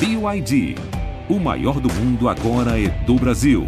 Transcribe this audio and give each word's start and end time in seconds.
BYD. 0.00 0.76
O 1.28 1.40
maior 1.40 1.80
do 1.80 1.92
mundo 1.92 2.28
agora 2.28 2.80
é 2.80 2.88
do 3.04 3.16
Brasil. 3.16 3.66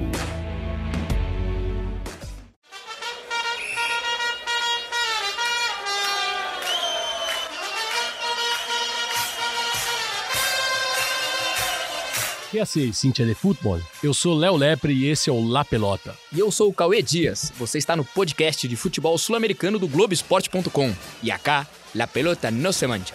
Quer 12.52 12.64
ser 12.64 12.94
Cintia 12.94 13.26
de 13.26 13.34
Futebol? 13.34 13.80
Eu 14.00 14.14
sou 14.14 14.36
Léo 14.36 14.54
Lepre 14.54 14.92
e 14.92 15.08
esse 15.08 15.28
é 15.28 15.32
o 15.32 15.44
La 15.44 15.64
Pelota. 15.64 16.16
E 16.32 16.38
eu 16.38 16.52
sou 16.52 16.68
o 16.68 16.72
Cauê 16.72 17.02
Dias. 17.02 17.52
Você 17.58 17.78
está 17.78 17.96
no 17.96 18.04
podcast 18.04 18.68
de 18.68 18.76
futebol 18.76 19.18
sul-americano 19.18 19.80
do 19.80 19.88
Globoesporte.com. 19.88 20.94
E 21.24 21.30
acá, 21.32 21.66
La 21.92 22.06
Pelota 22.06 22.52
não 22.52 22.72
se 22.72 22.86
mancha. 22.86 23.14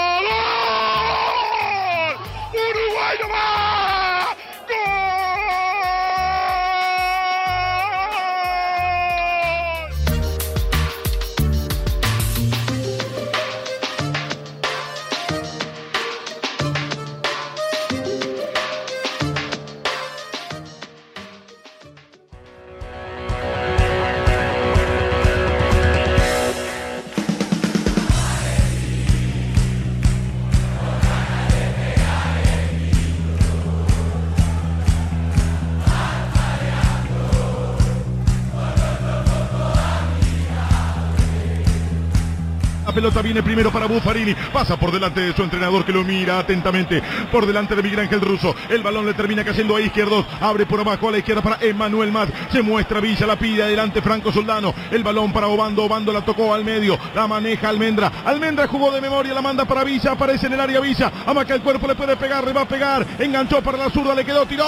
Pelota 43.01 43.23
viene 43.23 43.41
primero 43.41 43.71
para 43.71 43.87
Buffarini. 43.87 44.35
Pasa 44.53 44.77
por 44.77 44.91
delante 44.91 45.21
de 45.21 45.33
su 45.33 45.41
entrenador 45.41 45.83
que 45.83 45.91
lo 45.91 46.03
mira 46.03 46.37
atentamente. 46.37 47.01
Por 47.31 47.47
delante 47.47 47.75
de 47.75 47.81
Miguel 47.81 48.01
Ángel 48.01 48.21
Russo. 48.21 48.55
El 48.69 48.83
balón 48.83 49.07
le 49.07 49.15
termina 49.15 49.43
cayendo 49.43 49.75
a 49.75 49.81
izquierdos. 49.81 50.23
Abre 50.39 50.67
por 50.67 50.79
abajo 50.79 51.09
a 51.09 51.11
la 51.13 51.17
izquierda 51.17 51.41
para 51.41 51.57
Emanuel 51.61 52.11
Más. 52.11 52.29
Se 52.51 52.61
muestra 52.61 52.99
Villa. 52.99 53.25
La 53.25 53.39
pide 53.39 53.63
adelante 53.63 54.03
Franco 54.03 54.31
Soldano. 54.31 54.75
El 54.91 55.01
balón 55.01 55.33
para 55.33 55.47
Obando. 55.47 55.83
Obando 55.83 56.13
la 56.13 56.23
tocó 56.23 56.53
al 56.53 56.63
medio. 56.63 56.99
La 57.15 57.25
maneja 57.25 57.69
Almendra. 57.69 58.11
Almendra 58.23 58.67
jugó 58.67 58.91
de 58.91 59.01
memoria. 59.01 59.33
La 59.33 59.41
manda 59.41 59.65
para 59.65 59.83
Villa. 59.83 60.11
Aparece 60.11 60.45
en 60.45 60.53
el 60.53 60.59
área 60.59 60.79
Villa. 60.79 61.11
Amaca 61.25 61.55
el 61.55 61.63
cuerpo. 61.63 61.87
Le 61.87 61.95
puede 61.95 62.15
pegar. 62.17 62.45
Le 62.45 62.53
va 62.53 62.61
a 62.61 62.67
pegar. 62.67 63.03
Enganchó 63.17 63.63
para 63.63 63.79
la 63.79 63.89
zurda. 63.89 64.13
Le 64.13 64.23
quedó. 64.23 64.45
Tiró. 64.45 64.65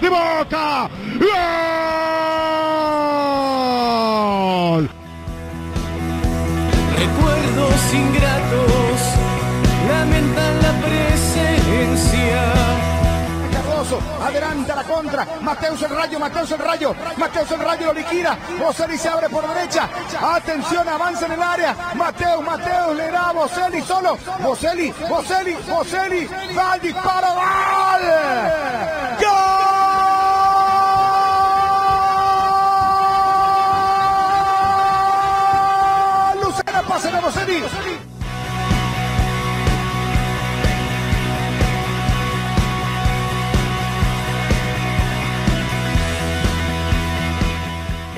¡De 0.00 0.08
boca! 0.08 0.88
¡Gol! 1.18 1.87
Ingratos 8.18 9.00
lamentan 9.88 10.62
la 10.62 10.72
presencia. 10.86 12.42
Adelanta 14.22 14.74
la 14.74 14.84
contra, 14.84 15.26
Mateus 15.40 15.80
el 15.82 15.90
rayo, 15.90 16.18
Mateus 16.18 16.50
el 16.50 16.58
rayo, 16.58 16.94
Mateus 17.16 17.50
el 17.52 17.60
rayo 17.60 17.86
lo 17.86 17.94
liquida, 17.94 18.36
Boselli 18.58 18.98
se 18.98 19.08
abre 19.08 19.30
por 19.30 19.48
derecha, 19.48 19.88
atención, 20.20 20.86
avanza 20.86 21.24
en 21.26 21.32
el 21.32 21.42
área, 21.42 21.74
Mateus, 21.94 22.44
Mateus 22.44 22.96
le 22.96 23.10
da 23.10 23.30
a 23.30 23.32
Boselli 23.32 23.80
solo, 23.80 24.18
Boselli, 24.42 24.92
Boselli, 25.08 25.56
Boselli, 25.70 26.28
va 26.56 26.72
al 26.72 26.80
disparo, 26.80 27.28
¡Gol! 29.22 29.28
Lucena 36.42 36.82
pasa 36.82 37.10
de 37.10 37.20
Boselli. 37.20 38.07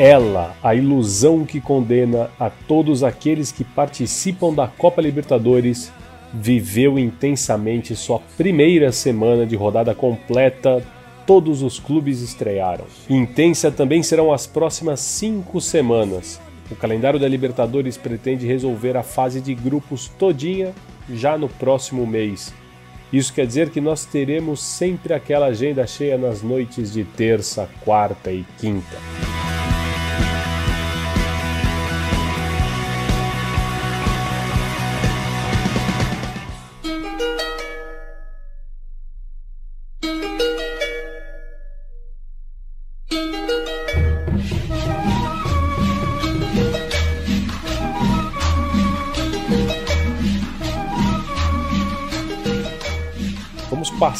Ela, 0.02 0.56
a 0.62 0.74
ilusão 0.74 1.44
que 1.44 1.60
condena 1.60 2.30
a 2.40 2.48
todos 2.48 3.04
aqueles 3.04 3.52
que 3.52 3.62
participam 3.62 4.50
da 4.50 4.66
Copa 4.66 5.02
Libertadores, 5.02 5.92
viveu 6.32 6.98
intensamente 6.98 7.94
sua 7.94 8.18
primeira 8.38 8.92
semana 8.92 9.44
de 9.44 9.54
rodada 9.56 9.94
completa. 9.94 10.82
Todos 11.26 11.62
os 11.62 11.78
clubes 11.78 12.22
estrearam. 12.22 12.86
Intensa 13.10 13.70
também 13.70 14.02
serão 14.02 14.32
as 14.32 14.46
próximas 14.46 15.00
cinco 15.00 15.60
semanas. 15.60 16.40
O 16.70 16.74
calendário 16.74 17.20
da 17.20 17.28
Libertadores 17.28 17.98
pretende 17.98 18.46
resolver 18.46 18.96
a 18.96 19.02
fase 19.02 19.38
de 19.38 19.54
grupos 19.54 20.08
todinha 20.18 20.72
já 21.12 21.36
no 21.36 21.46
próximo 21.46 22.06
mês. 22.06 22.54
Isso 23.12 23.34
quer 23.34 23.46
dizer 23.46 23.68
que 23.68 23.82
nós 23.82 24.06
teremos 24.06 24.62
sempre 24.62 25.12
aquela 25.12 25.48
agenda 25.48 25.86
cheia 25.86 26.16
nas 26.16 26.42
noites 26.42 26.90
de 26.90 27.04
terça, 27.04 27.68
quarta 27.84 28.32
e 28.32 28.46
quinta. 28.58 29.09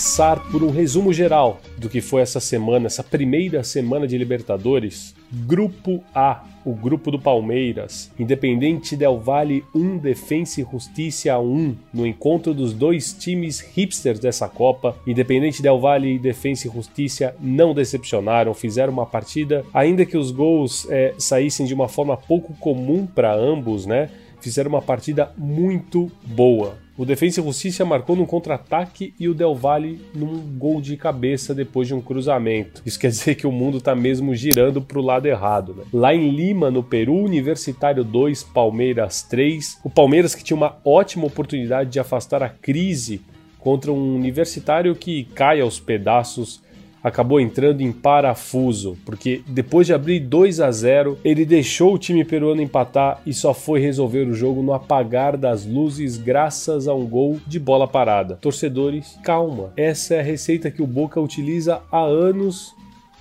Passar 0.01 0.51
por 0.51 0.63
um 0.63 0.71
resumo 0.71 1.13
geral 1.13 1.61
do 1.77 1.87
que 1.87 2.01
foi 2.01 2.23
essa 2.23 2.41
semana, 2.41 2.87
essa 2.87 3.05
primeira 3.05 3.63
semana 3.63 4.09
de 4.09 4.17
Libertadores. 4.17 5.15
Grupo 5.31 6.03
A, 6.15 6.43
o 6.65 6.73
grupo 6.73 7.11
do 7.11 7.19
Palmeiras. 7.19 8.11
Independente 8.19 8.97
Del 8.97 9.19
Valle 9.19 9.63
1, 9.75 9.99
Defensa 9.99 10.63
e 10.63 10.65
Justiça 10.65 11.39
1, 11.39 11.77
no 11.93 12.07
encontro 12.07 12.55
dos 12.55 12.73
dois 12.73 13.13
times 13.13 13.61
hipsters 13.61 14.19
dessa 14.19 14.49
Copa. 14.49 14.97
Independente 15.07 15.61
Del 15.61 15.79
Valle 15.79 16.15
e 16.15 16.19
Defensa 16.19 16.67
e 16.67 16.71
Justiça 16.71 17.37
não 17.39 17.75
decepcionaram, 17.75 18.55
fizeram 18.55 18.95
uma 18.95 19.05
partida, 19.05 19.67
ainda 19.75 20.07
que 20.07 20.17
os 20.17 20.31
gols 20.31 20.87
é, 20.89 21.13
saíssem 21.19 21.67
de 21.67 21.75
uma 21.75 21.89
forma 21.89 22.17
pouco 22.17 22.55
comum 22.55 23.07
para 23.07 23.35
ambos, 23.35 23.85
né? 23.85 24.09
Fizeram 24.41 24.71
uma 24.71 24.81
partida 24.81 25.31
muito 25.37 26.11
boa. 26.25 26.79
O 27.01 27.07
Defensa 27.07 27.41
e 27.41 27.43
Justiça 27.43 27.83
marcou 27.83 28.15
num 28.15 28.27
contra-ataque 28.27 29.15
e 29.19 29.27
o 29.27 29.33
Del 29.33 29.55
Valle 29.55 29.99
num 30.15 30.39
gol 30.59 30.83
de 30.83 30.99
cabeça 30.99 31.55
depois 31.55 31.89
de 31.89 31.95
um 31.95 32.01
cruzamento. 32.03 32.83
Isso 32.85 33.01
quer 33.01 33.09
dizer 33.09 33.37
que 33.37 33.47
o 33.47 33.51
mundo 33.51 33.79
está 33.79 33.95
mesmo 33.95 34.35
girando 34.35 34.83
para 34.83 34.99
o 34.99 35.03
lado 35.03 35.25
errado. 35.25 35.75
Né? 35.75 35.85
Lá 35.95 36.15
em 36.15 36.29
Lima, 36.29 36.71
no 36.71 36.83
Peru, 36.83 37.15
Universitário 37.17 38.05
2, 38.05 38.43
Palmeiras 38.43 39.23
3. 39.23 39.79
O 39.83 39.89
Palmeiras 39.89 40.35
que 40.35 40.45
tinha 40.45 40.55
uma 40.55 40.77
ótima 40.85 41.25
oportunidade 41.25 41.89
de 41.89 41.99
afastar 41.99 42.43
a 42.43 42.51
crise 42.51 43.23
contra 43.59 43.91
um 43.91 44.15
universitário 44.15 44.95
que 44.95 45.25
cai 45.25 45.63
aos 45.63 45.81
pedaços 45.81 46.61
acabou 47.03 47.41
entrando 47.41 47.81
em 47.81 47.93
parafuso, 47.93 48.97
porque 49.05 49.43
depois 49.47 49.87
de 49.87 49.95
abrir 49.95 50.21
2 50.21 50.61
a 50.61 50.71
0, 50.71 51.19
ele 51.25 51.45
deixou 51.45 51.95
o 51.95 51.99
time 51.99 52.25
peruano 52.25 52.63
empatar 52.63 53.21
e 53.25 53.33
só 53.33 53.55
foi 53.55 53.81
resolver 53.81 54.29
o 54.29 54.35
jogo 54.35 54.63
no 54.63 54.73
apagar 54.73 55.37
das 55.37 55.65
luzes 55.65 56.17
graças 56.17 56.87
a 56.87 56.95
um 56.95 57.07
gol 57.07 57.39
de 57.47 57.59
bola 57.59 57.89
parada. 57.89 58.39
Torcedores, 58.41 59.19
calma. 59.23 59.73
Essa 59.77 60.15
é 60.15 60.21
a 60.21 60.25
receita 60.25 60.71
que 60.71 60.83
o 60.83 60.87
Boca 60.87 61.21
utiliza 61.21 61.81
há 61.91 62.01
anos 62.01 62.75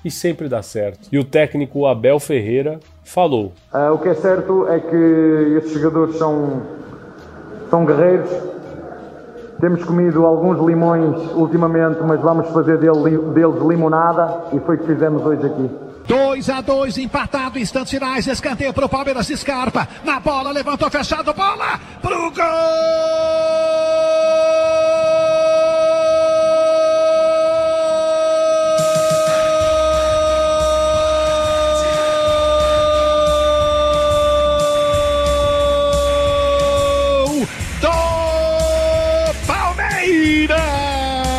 e 0.04 0.10
sempre 0.10 0.48
dá 0.48 0.62
certo. 0.62 1.10
E 1.12 1.18
o 1.18 1.24
técnico 1.24 1.86
Abel 1.86 2.20
Ferreira 2.20 2.80
falou: 3.04 3.54
Ah, 3.72 3.92
o 3.92 3.98
que 3.98 4.10
é 4.10 4.16
certo 4.16 4.68
é 4.68 4.80
que 4.80 5.58
estes 5.58 5.74
jogadores 5.74 6.18
são, 6.18 6.62
são 7.70 7.86
guerreiros. 7.86 8.59
Temos 9.60 9.84
comido 9.84 10.26
alguns 10.26 10.58
limões 10.66 11.16
ultimamente, 11.34 12.00
mas 12.04 12.22
vamos 12.22 12.48
fazer 12.50 12.78
dele- 12.78 13.18
deles 13.34 13.62
limonada 13.62 14.46
e 14.54 14.60
foi 14.62 14.76
o 14.76 14.80
que 14.80 14.86
fizemos 14.86 15.26
hoje 15.26 15.46
aqui. 15.46 15.70
2 16.08 16.50
a 16.50 16.62
2 16.62 16.98
empatado, 16.98 17.60
instantes 17.60 17.92
finais, 17.92 18.26
escanteio 18.26 18.74
pro 18.74 18.90
Palmeiras, 18.90 19.28
Scarpa, 19.28 19.88
na 20.04 20.20
bola, 20.20 20.52
levantou, 20.52 20.90
fechado, 20.90 21.34
bola 21.34 21.80
pro 22.02 22.32
gol! 22.32 23.69
Lead 40.20 40.52
us. 40.52 40.60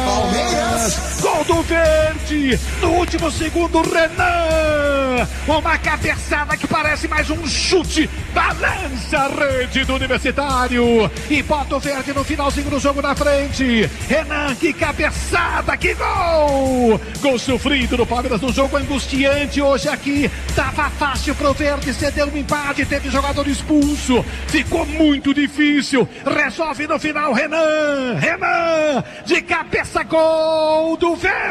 Oh, 0.08 0.30
hey, 0.32 0.58
us. 0.58 1.19
Verde. 1.62 2.58
No 2.80 2.90
último 2.92 3.30
segundo, 3.30 3.82
Renan. 3.82 5.26
Uma 5.46 5.78
cabeçada 5.78 6.56
que 6.56 6.66
parece 6.66 7.08
mais 7.08 7.28
um 7.30 7.46
chute. 7.46 8.08
Balança 8.32 9.18
a 9.18 9.28
rede 9.28 9.84
do 9.84 9.94
Universitário. 9.94 11.10
E 11.28 11.42
bota 11.42 11.76
o 11.76 11.80
verde 11.80 12.12
no 12.12 12.24
finalzinho 12.24 12.70
do 12.70 12.80
jogo 12.80 13.02
na 13.02 13.14
frente. 13.14 13.88
Renan, 14.08 14.54
que 14.54 14.72
cabeçada, 14.72 15.76
que 15.76 15.94
gol! 15.94 17.00
Gol 17.20 17.38
sofrido 17.38 17.98
no 17.98 18.06
Palmeiras 18.06 18.40
no 18.40 18.52
jogo 18.52 18.76
angustiante 18.76 19.60
hoje 19.60 19.88
aqui. 19.88 20.30
Tava 20.54 20.88
fácil 20.90 21.34
pro 21.34 21.52
verde, 21.52 21.92
cedeu 21.92 22.26
um 22.28 22.36
empate, 22.36 22.84
teve 22.84 23.10
jogador 23.10 23.46
expulso. 23.46 24.24
Ficou 24.46 24.86
muito 24.86 25.34
difícil. 25.34 26.08
Resolve 26.24 26.86
no 26.86 26.98
final, 26.98 27.32
Renan. 27.32 28.14
Renan, 28.18 29.04
de 29.26 29.42
cabeça, 29.42 30.02
gol 30.04 30.96
do 30.96 31.16
verde. 31.16 31.50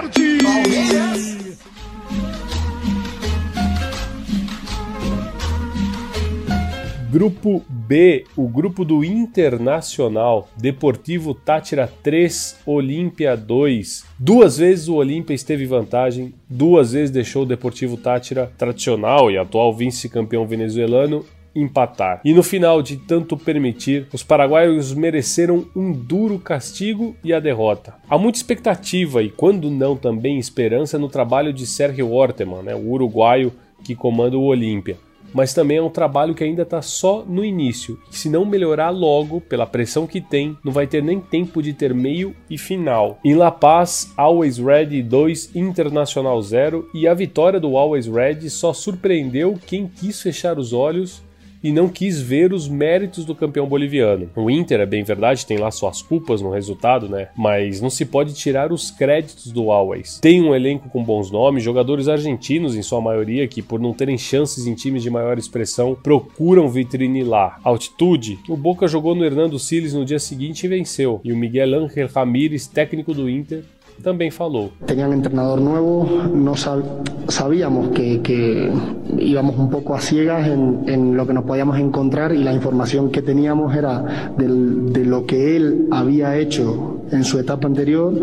Grupo 7.11 7.65
B, 7.67 8.23
o 8.37 8.47
grupo 8.47 8.85
do 8.85 9.03
Internacional, 9.03 10.47
Deportivo 10.55 11.33
Tátira 11.33 11.91
3, 12.03 12.59
Olímpia 12.67 13.35
2. 13.35 14.05
Duas 14.17 14.59
vezes 14.59 14.87
o 14.87 14.93
Olímpia 14.93 15.33
esteve 15.33 15.63
em 15.63 15.67
vantagem, 15.67 16.35
duas 16.47 16.93
vezes 16.93 17.09
deixou 17.09 17.43
o 17.43 17.47
Deportivo 17.47 17.97
Tátira, 17.97 18.51
tradicional 18.57 19.31
e 19.31 19.39
atual 19.39 19.73
vice-campeão 19.75 20.45
venezuelano, 20.45 21.25
empatar. 21.61 22.21
E 22.23 22.33
no 22.33 22.43
final 22.43 22.81
de 22.81 22.97
tanto 22.97 23.37
permitir, 23.37 24.07
os 24.13 24.23
paraguaios 24.23 24.93
mereceram 24.93 25.65
um 25.75 25.91
duro 25.91 26.39
castigo 26.39 27.15
e 27.23 27.33
a 27.33 27.39
derrota. 27.39 27.95
Há 28.09 28.17
muita 28.17 28.37
expectativa 28.37 29.21
e, 29.21 29.29
quando 29.29 29.69
não, 29.69 29.95
também 29.95 30.37
esperança 30.37 30.97
no 30.97 31.09
trabalho 31.09 31.53
de 31.53 31.65
Sérgio 31.65 32.11
Orteman, 32.11 32.63
né, 32.63 32.75
o 32.75 32.89
uruguaio 32.89 33.51
que 33.83 33.95
comanda 33.95 34.37
o 34.37 34.43
Olímpia. 34.43 34.97
Mas 35.33 35.53
também 35.53 35.77
é 35.77 35.81
um 35.81 35.89
trabalho 35.89 36.33
que 36.33 36.43
ainda 36.43 36.63
está 36.63 36.81
só 36.81 37.23
no 37.27 37.45
início, 37.45 37.99
e 38.11 38.15
se 38.15 38.29
não 38.29 38.45
melhorar 38.45 38.89
logo, 38.89 39.39
pela 39.41 39.65
pressão 39.65 40.07
que 40.07 40.19
tem, 40.19 40.57
não 40.63 40.71
vai 40.71 40.87
ter 40.87 41.03
nem 41.03 41.19
tempo 41.19 41.61
de 41.61 41.73
ter 41.73 41.93
meio 41.93 42.35
e 42.49 42.57
final. 42.57 43.19
Em 43.23 43.35
La 43.35 43.51
Paz, 43.51 44.11
Always 44.17 44.57
Ready 44.57 45.03
2, 45.03 45.55
Internacional 45.55 46.41
0, 46.41 46.89
e 46.93 47.07
a 47.07 47.13
vitória 47.13 47.59
do 47.59 47.77
Always 47.77 48.07
Ready 48.07 48.49
só 48.49 48.73
surpreendeu 48.73 49.57
quem 49.67 49.87
quis 49.87 50.21
fechar 50.21 50.57
os 50.57 50.73
olhos 50.73 51.21
e 51.63 51.71
não 51.71 51.87
quis 51.87 52.21
ver 52.21 52.53
os 52.53 52.67
méritos 52.67 53.25
do 53.25 53.35
campeão 53.35 53.67
boliviano. 53.67 54.29
O 54.35 54.49
Inter, 54.49 54.79
é 54.79 54.85
bem 54.85 55.03
verdade, 55.03 55.45
tem 55.45 55.57
lá 55.57 55.71
suas 55.71 56.01
culpas 56.01 56.41
no 56.41 56.51
resultado, 56.51 57.09
né? 57.09 57.29
Mas 57.35 57.81
não 57.81 57.89
se 57.89 58.05
pode 58.05 58.33
tirar 58.33 58.71
os 58.71 58.91
créditos 58.91 59.51
do 59.51 59.71
Always. 59.71 60.19
Tem 60.19 60.41
um 60.41 60.55
elenco 60.55 60.89
com 60.89 61.03
bons 61.03 61.31
nomes, 61.31 61.63
jogadores 61.63 62.07
argentinos 62.07 62.75
em 62.75 62.81
sua 62.81 63.01
maioria 63.01 63.47
que, 63.47 63.61
por 63.61 63.79
não 63.79 63.93
terem 63.93 64.17
chances 64.17 64.65
em 64.65 64.73
times 64.73 65.03
de 65.03 65.09
maior 65.09 65.37
expressão, 65.37 65.95
procuram 65.95 66.69
vitrine 66.69 67.23
lá. 67.23 67.57
Altitude, 67.63 68.39
o 68.47 68.55
Boca 68.55 68.87
jogou 68.87 69.15
no 69.15 69.25
Hernando 69.25 69.59
Siles 69.59 69.93
no 69.93 70.05
dia 70.05 70.19
seguinte 70.19 70.63
e 70.63 70.69
venceu. 70.69 71.19
E 71.23 71.31
o 71.31 71.37
Miguel 71.37 71.75
Ángel 71.75 72.09
Ramírez, 72.13 72.67
técnico 72.67 73.13
do 73.13 73.29
Inter, 73.29 73.63
también 74.01 74.31
falou. 74.31 74.71
Tenían 74.85 75.13
entrenador 75.13 75.61
nuevo, 75.61 76.07
no 76.33 76.55
sab 76.55 76.83
sabíamos 77.27 77.89
que, 77.89 78.21
que, 78.21 78.71
íbamos 79.19 79.57
un 79.57 79.69
poco 79.69 79.95
a 79.95 80.01
ciegas 80.01 80.47
en, 80.47 81.15
lo 81.15 81.27
que 81.27 81.33
nos 81.33 81.43
podíamos 81.43 81.77
encontrar 81.77 82.33
y 82.33 82.43
la 82.43 82.53
información 82.53 83.11
que 83.11 83.21
teníamos 83.21 83.75
era 83.75 84.33
del, 84.37 84.91
de 84.91 85.05
lo 85.05 85.25
que 85.25 85.55
él 85.55 85.87
había 85.91 86.37
hecho 86.37 87.01
en 87.11 87.23
su 87.23 87.39
etapa 87.39 87.67
anterior, 87.67 88.13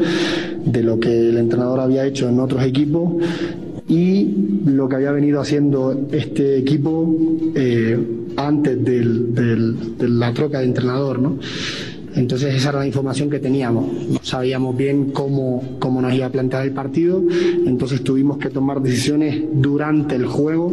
de 0.65 0.83
lo 0.83 0.99
que 0.99 1.29
el 1.29 1.39
entrenador 1.39 1.81
había 1.81 2.05
hecho 2.05 2.29
en 2.29 2.41
otros 2.41 2.63
equipos 2.63 3.15
y 3.89 4.63
lo 4.65 4.89
que 4.89 4.97
había 4.97 5.13
venido 5.13 5.41
haciendo 5.41 6.07
este 6.11 6.59
equipo 6.59 7.07
eh, 7.55 7.97
antes 8.37 8.85
del, 8.85 9.35
del, 9.35 9.97
de 9.99 10.09
la 10.09 10.33
troca 10.33 10.59
de 10.59 10.65
entrenador, 10.65 11.21
¿no? 11.21 11.39
Entonces 12.17 12.55
esa 12.55 12.71
era 12.71 12.79
la 12.81 12.87
información 12.87 13.31
que 13.31 13.39
teníamos. 13.39 13.85
Sabíamos 14.23 14.75
bien 14.77 15.13
cómo, 15.13 15.77
cómo 15.79 16.01
nos 16.01 16.15
iba 16.15 16.27
a 16.27 16.31
plantear 16.31 16.65
el 16.65 16.73
partido, 16.73 17.23
entonces 17.67 18.03
tuvimos 18.03 18.39
que 18.39 18.49
tomar 18.49 18.81
decisiones 18.81 19.45
durante 19.53 20.17
el 20.17 20.27
juego 20.27 20.73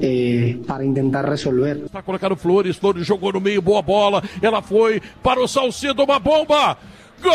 eh, 0.00 0.60
para 0.66 0.84
intentar 0.84 1.28
resolver. 1.28 1.82
Está 1.86 2.02
colocando 2.02 2.36
Flores, 2.36 2.76
Flores 2.76 3.08
jogou 3.08 3.32
no 3.32 3.40
meio, 3.40 3.62
boa 3.62 3.82
bola, 3.82 4.22
ela 4.42 4.62
foi 4.62 5.00
para 5.22 5.40
o 5.40 5.48
Salcedo, 5.48 6.04
uma 6.04 6.18
bomba! 6.18 6.76
Gol! 7.22 7.32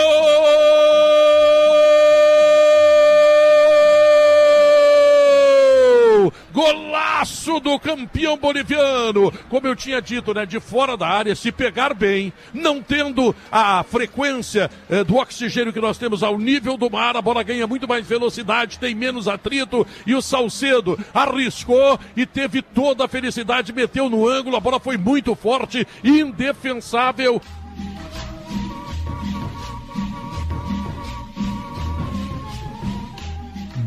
Golaço 6.54 7.60
do 7.60 7.80
campeão 7.80 8.38
boliviano. 8.38 9.34
Como 9.50 9.68
eu 9.68 9.76
tinha 9.76 10.00
dito, 10.00 10.34
né? 10.36 10.46
De 10.46 10.60
fora 10.60 10.96
da 10.96 11.08
área, 11.08 11.36
se 11.36 11.52
pegar 11.52 11.96
bem, 11.96 12.32
não 12.54 12.80
tendo 12.80 13.36
a 13.52 13.84
frequência 13.84 14.70
eh, 14.88 15.04
do 15.04 15.16
oxigênio 15.16 15.74
que 15.74 15.82
nós 15.82 15.98
temos 15.98 16.22
ao 16.22 16.38
nível 16.38 16.78
do 16.78 16.92
mar, 16.92 17.18
a 17.18 17.22
bola 17.22 17.42
ganha 17.42 17.66
muito 17.66 17.88
mais 17.88 18.06
velocidade, 18.06 18.78
tem 18.78 18.94
menos 18.94 19.28
atrito. 19.28 19.86
E 20.06 20.14
o 20.14 20.22
Salcedo 20.22 20.98
arriscou 21.12 22.00
e 22.16 22.24
teve 22.24 22.62
toda 22.62 23.06
a 23.06 23.08
felicidade, 23.08 23.74
meteu 23.74 24.08
no 24.08 24.28
ângulo. 24.28 24.56
A 24.56 24.60
bola 24.60 24.80
foi 24.80 24.96
muito 24.96 25.34
forte, 25.34 25.88
indefensável. 26.04 27.42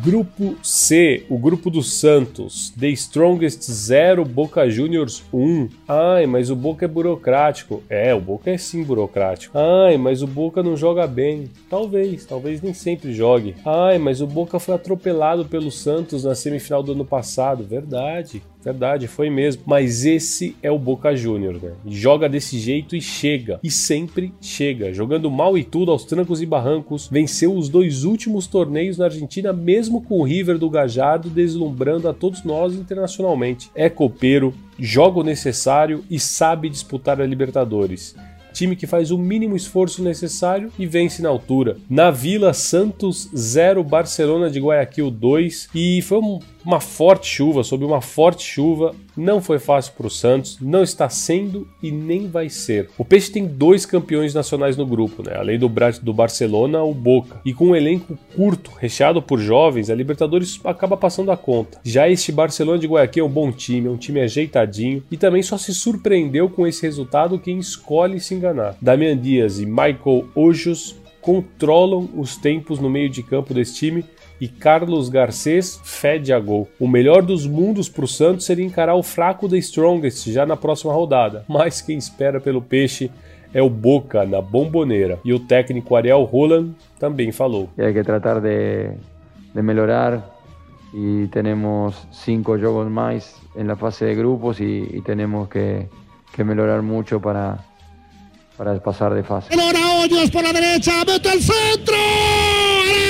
Grupo 0.06 0.54
C, 0.62 1.26
o 1.28 1.36
grupo 1.36 1.68
do 1.68 1.82
Santos. 1.82 2.72
The 2.78 2.92
Strongest 2.92 3.68
0, 3.68 4.24
Boca 4.24 4.70
Juniors 4.70 5.20
1. 5.32 5.68
Ai, 5.88 6.26
mas 6.26 6.50
o 6.50 6.56
Boca 6.56 6.84
é 6.84 6.88
burocrático. 6.88 7.82
É, 7.88 8.12
o 8.12 8.20
Boca 8.20 8.50
é 8.50 8.58
sim 8.58 8.82
burocrático. 8.82 9.56
Ai, 9.56 9.96
mas 9.96 10.20
o 10.20 10.26
Boca 10.26 10.62
não 10.62 10.76
joga 10.76 11.06
bem. 11.06 11.48
Talvez, 11.70 12.24
talvez 12.24 12.60
nem 12.60 12.74
sempre 12.74 13.12
jogue. 13.12 13.54
Ai, 13.64 13.96
mas 13.98 14.20
o 14.20 14.26
Boca 14.26 14.58
foi 14.58 14.74
atropelado 14.74 15.44
pelo 15.44 15.70
Santos 15.70 16.24
na 16.24 16.34
semifinal 16.34 16.82
do 16.82 16.92
ano 16.92 17.04
passado. 17.04 17.62
Verdade. 17.62 18.42
Verdade, 18.66 19.06
foi 19.06 19.30
mesmo. 19.30 19.62
Mas 19.64 20.04
esse 20.04 20.56
é 20.60 20.72
o 20.72 20.78
Boca 20.78 21.14
Juniors, 21.14 21.62
né? 21.62 21.70
Joga 21.86 22.28
desse 22.28 22.58
jeito 22.58 22.96
e 22.96 23.00
chega. 23.00 23.60
E 23.62 23.70
sempre 23.70 24.34
chega. 24.40 24.92
Jogando 24.92 25.30
mal 25.30 25.56
e 25.56 25.62
tudo 25.62 25.92
aos 25.92 26.04
trancos 26.04 26.42
e 26.42 26.46
barrancos. 26.46 27.08
Venceu 27.08 27.54
os 27.54 27.68
dois 27.68 28.02
últimos 28.02 28.48
torneios 28.48 28.98
na 28.98 29.04
Argentina, 29.04 29.52
mesmo 29.52 30.02
com 30.02 30.18
o 30.18 30.24
River 30.24 30.58
do 30.58 30.68
Gajardo 30.68 31.30
deslumbrando 31.30 32.08
a 32.08 32.12
todos 32.12 32.42
nós 32.42 32.74
internacionalmente. 32.74 33.70
É 33.72 33.88
copeiro, 33.88 34.52
joga 34.78 35.20
o 35.20 35.24
necessário 35.24 36.04
e 36.10 36.18
sabe 36.18 36.68
disputar 36.68 37.20
a 37.20 37.26
Libertadores 37.26 38.14
time 38.56 38.74
que 38.74 38.86
faz 38.86 39.10
o 39.10 39.18
mínimo 39.18 39.54
esforço 39.54 40.02
necessário 40.02 40.72
e 40.78 40.86
vence 40.86 41.20
na 41.20 41.28
altura. 41.28 41.76
Na 41.90 42.10
Vila, 42.10 42.54
Santos 42.54 43.28
0, 43.36 43.84
Barcelona 43.84 44.50
de 44.50 44.58
Guayaquil 44.58 45.10
2 45.10 45.68
e 45.74 46.00
foi 46.00 46.18
um 46.18 46.38
uma 46.64 46.80
forte 46.80 47.28
chuva, 47.28 47.62
sob 47.62 47.84
uma 47.84 48.00
forte 48.00 48.42
chuva, 48.42 48.92
não 49.16 49.40
foi 49.40 49.58
fácil 49.58 49.92
para 49.96 50.06
o 50.06 50.10
Santos, 50.10 50.58
não 50.60 50.82
está 50.82 51.08
sendo 51.08 51.66
e 51.82 51.90
nem 51.90 52.28
vai 52.28 52.48
ser. 52.48 52.90
O 52.98 53.04
Peixe 53.04 53.32
tem 53.32 53.46
dois 53.46 53.86
campeões 53.86 54.34
nacionais 54.34 54.76
no 54.76 54.86
grupo, 54.86 55.22
né? 55.22 55.36
além 55.36 55.58
do, 55.58 55.70
do 56.02 56.12
Barcelona, 56.12 56.82
o 56.82 56.92
Boca. 56.92 57.40
E 57.44 57.52
com 57.52 57.68
um 57.68 57.76
elenco 57.76 58.18
curto, 58.34 58.70
recheado 58.78 59.22
por 59.22 59.38
jovens, 59.38 59.90
a 59.90 59.94
Libertadores 59.94 60.60
acaba 60.64 60.96
passando 60.96 61.30
a 61.30 61.36
conta. 61.36 61.80
Já 61.84 62.08
este 62.08 62.32
Barcelona 62.32 62.78
de 62.78 62.86
Guayaquil 62.86 63.24
é 63.24 63.28
um 63.28 63.32
bom 63.32 63.50
time, 63.50 63.88
é 63.88 63.90
um 63.90 63.96
time 63.96 64.20
ajeitadinho 64.20 65.02
e 65.10 65.16
também 65.16 65.42
só 65.42 65.56
se 65.56 65.74
surpreendeu 65.74 66.48
com 66.48 66.66
esse 66.66 66.82
resultado 66.82 67.38
quem 67.38 67.58
escolhe 67.58 68.20
se 68.20 68.34
enganar. 68.34 68.76
Damian 68.80 69.16
Dias 69.16 69.58
e 69.58 69.66
Michael 69.66 70.26
Ojos 70.34 70.96
controlam 71.26 72.08
os 72.14 72.36
tempos 72.36 72.78
no 72.78 72.88
meio 72.88 73.10
de 73.10 73.20
campo 73.20 73.52
desse 73.52 73.74
time 73.74 74.04
e 74.40 74.46
Carlos 74.46 75.08
Garcês 75.08 75.80
fede 75.82 76.32
a 76.32 76.38
gol. 76.38 76.68
O 76.78 76.86
melhor 76.86 77.20
dos 77.20 77.48
mundos 77.48 77.88
para 77.88 78.04
o 78.04 78.08
Santos 78.08 78.46
seria 78.46 78.64
encarar 78.64 78.94
o 78.94 79.02
fraco 79.02 79.48
da 79.48 79.58
Strongest 79.58 80.30
já 80.30 80.46
na 80.46 80.56
próxima 80.56 80.92
rodada, 80.92 81.44
mas 81.48 81.82
quem 81.82 81.98
espera 81.98 82.40
pelo 82.40 82.62
peixe 82.62 83.10
é 83.52 83.60
o 83.60 83.68
Boca 83.68 84.24
na 84.24 84.40
bomboneira. 84.40 85.18
E 85.24 85.32
o 85.32 85.40
técnico 85.40 85.96
Ariel 85.96 86.22
Roland 86.22 86.70
também 86.96 87.32
falou. 87.32 87.68
Tem 87.74 87.92
que 87.92 88.04
tratar 88.04 88.40
de, 88.40 88.92
de 89.52 89.62
melhorar 89.62 90.32
y 90.94 91.26
tenemos 91.26 92.06
cinco 92.12 92.56
juegos 92.56 92.88
más 92.88 93.34
en 93.56 93.66
la 93.66 93.74
fase 93.74 94.04
de 94.04 94.14
grupos 94.14 94.60
y, 94.60 94.86
y 94.92 95.00
tenemos 95.00 95.48
que, 95.48 95.88
que, 96.32 96.44
mejorar 96.44 96.82
mucho 96.82 97.20
para, 97.20 97.64
para 98.56 98.80
pasar 98.80 99.12
de 99.14 99.22
fase. 99.22 99.54
Ahora 99.54 100.00
Hoyos 100.00 100.30
por 100.30 100.42
la 100.42 100.52
derecha, 100.52 101.04
mete 101.06 101.30
el 101.30 101.40
centro, 101.42 101.94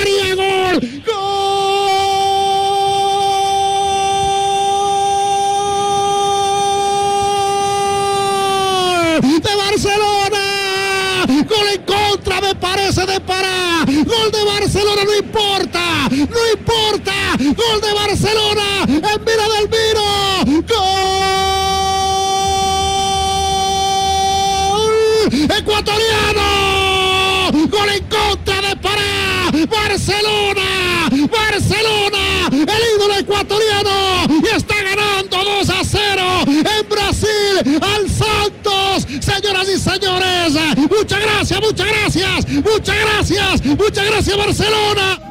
área, 0.02 0.34
gol, 0.34 0.80
gol 1.06 1.16
de 9.40 9.56
Barcelona, 9.56 11.24
gol 11.28 11.68
en 11.74 11.82
contra 11.82 12.40
me 12.40 12.54
parece 12.56 13.06
de 13.06 13.20
Pará, 13.20 13.84
gol 13.86 14.32
de 14.32 14.44
Barcelona 14.44 15.04
no 15.04 15.14
importa, 15.16 16.08
no 16.10 16.50
importa, 16.52 17.36
gol 17.38 17.80
de 17.80 17.92
Barcelona 17.94 18.82
en 18.86 19.00
mira 19.24 19.48
del 19.54 19.68
Miro, 19.68 20.04
gol 20.66 21.25
ecuatoriano, 25.54 26.42
gol 27.68 27.90
en 27.90 28.04
contra 28.04 28.60
de 28.60 28.76
Pará, 28.76 29.50
Barcelona, 29.68 31.08
Barcelona, 31.30 32.48
el 32.52 32.82
ídolo 32.96 33.14
ecuatoriano 33.18 34.26
y 34.42 34.46
está 34.54 34.74
ganando 34.82 35.44
2 35.44 35.70
a 35.70 35.84
0 35.84 36.22
en 36.46 36.88
Brasil 36.88 37.80
al 37.80 38.10
Santos, 38.10 39.06
señoras 39.20 39.68
y 39.68 39.78
señores, 39.78 40.52
muchas 40.90 41.20
gracias, 41.20 41.60
muchas 41.60 41.86
gracias, 41.86 42.48
muchas 42.48 42.96
gracias, 42.96 43.64
muchas 43.64 44.06
gracias 44.06 44.36
Barcelona. 44.36 45.25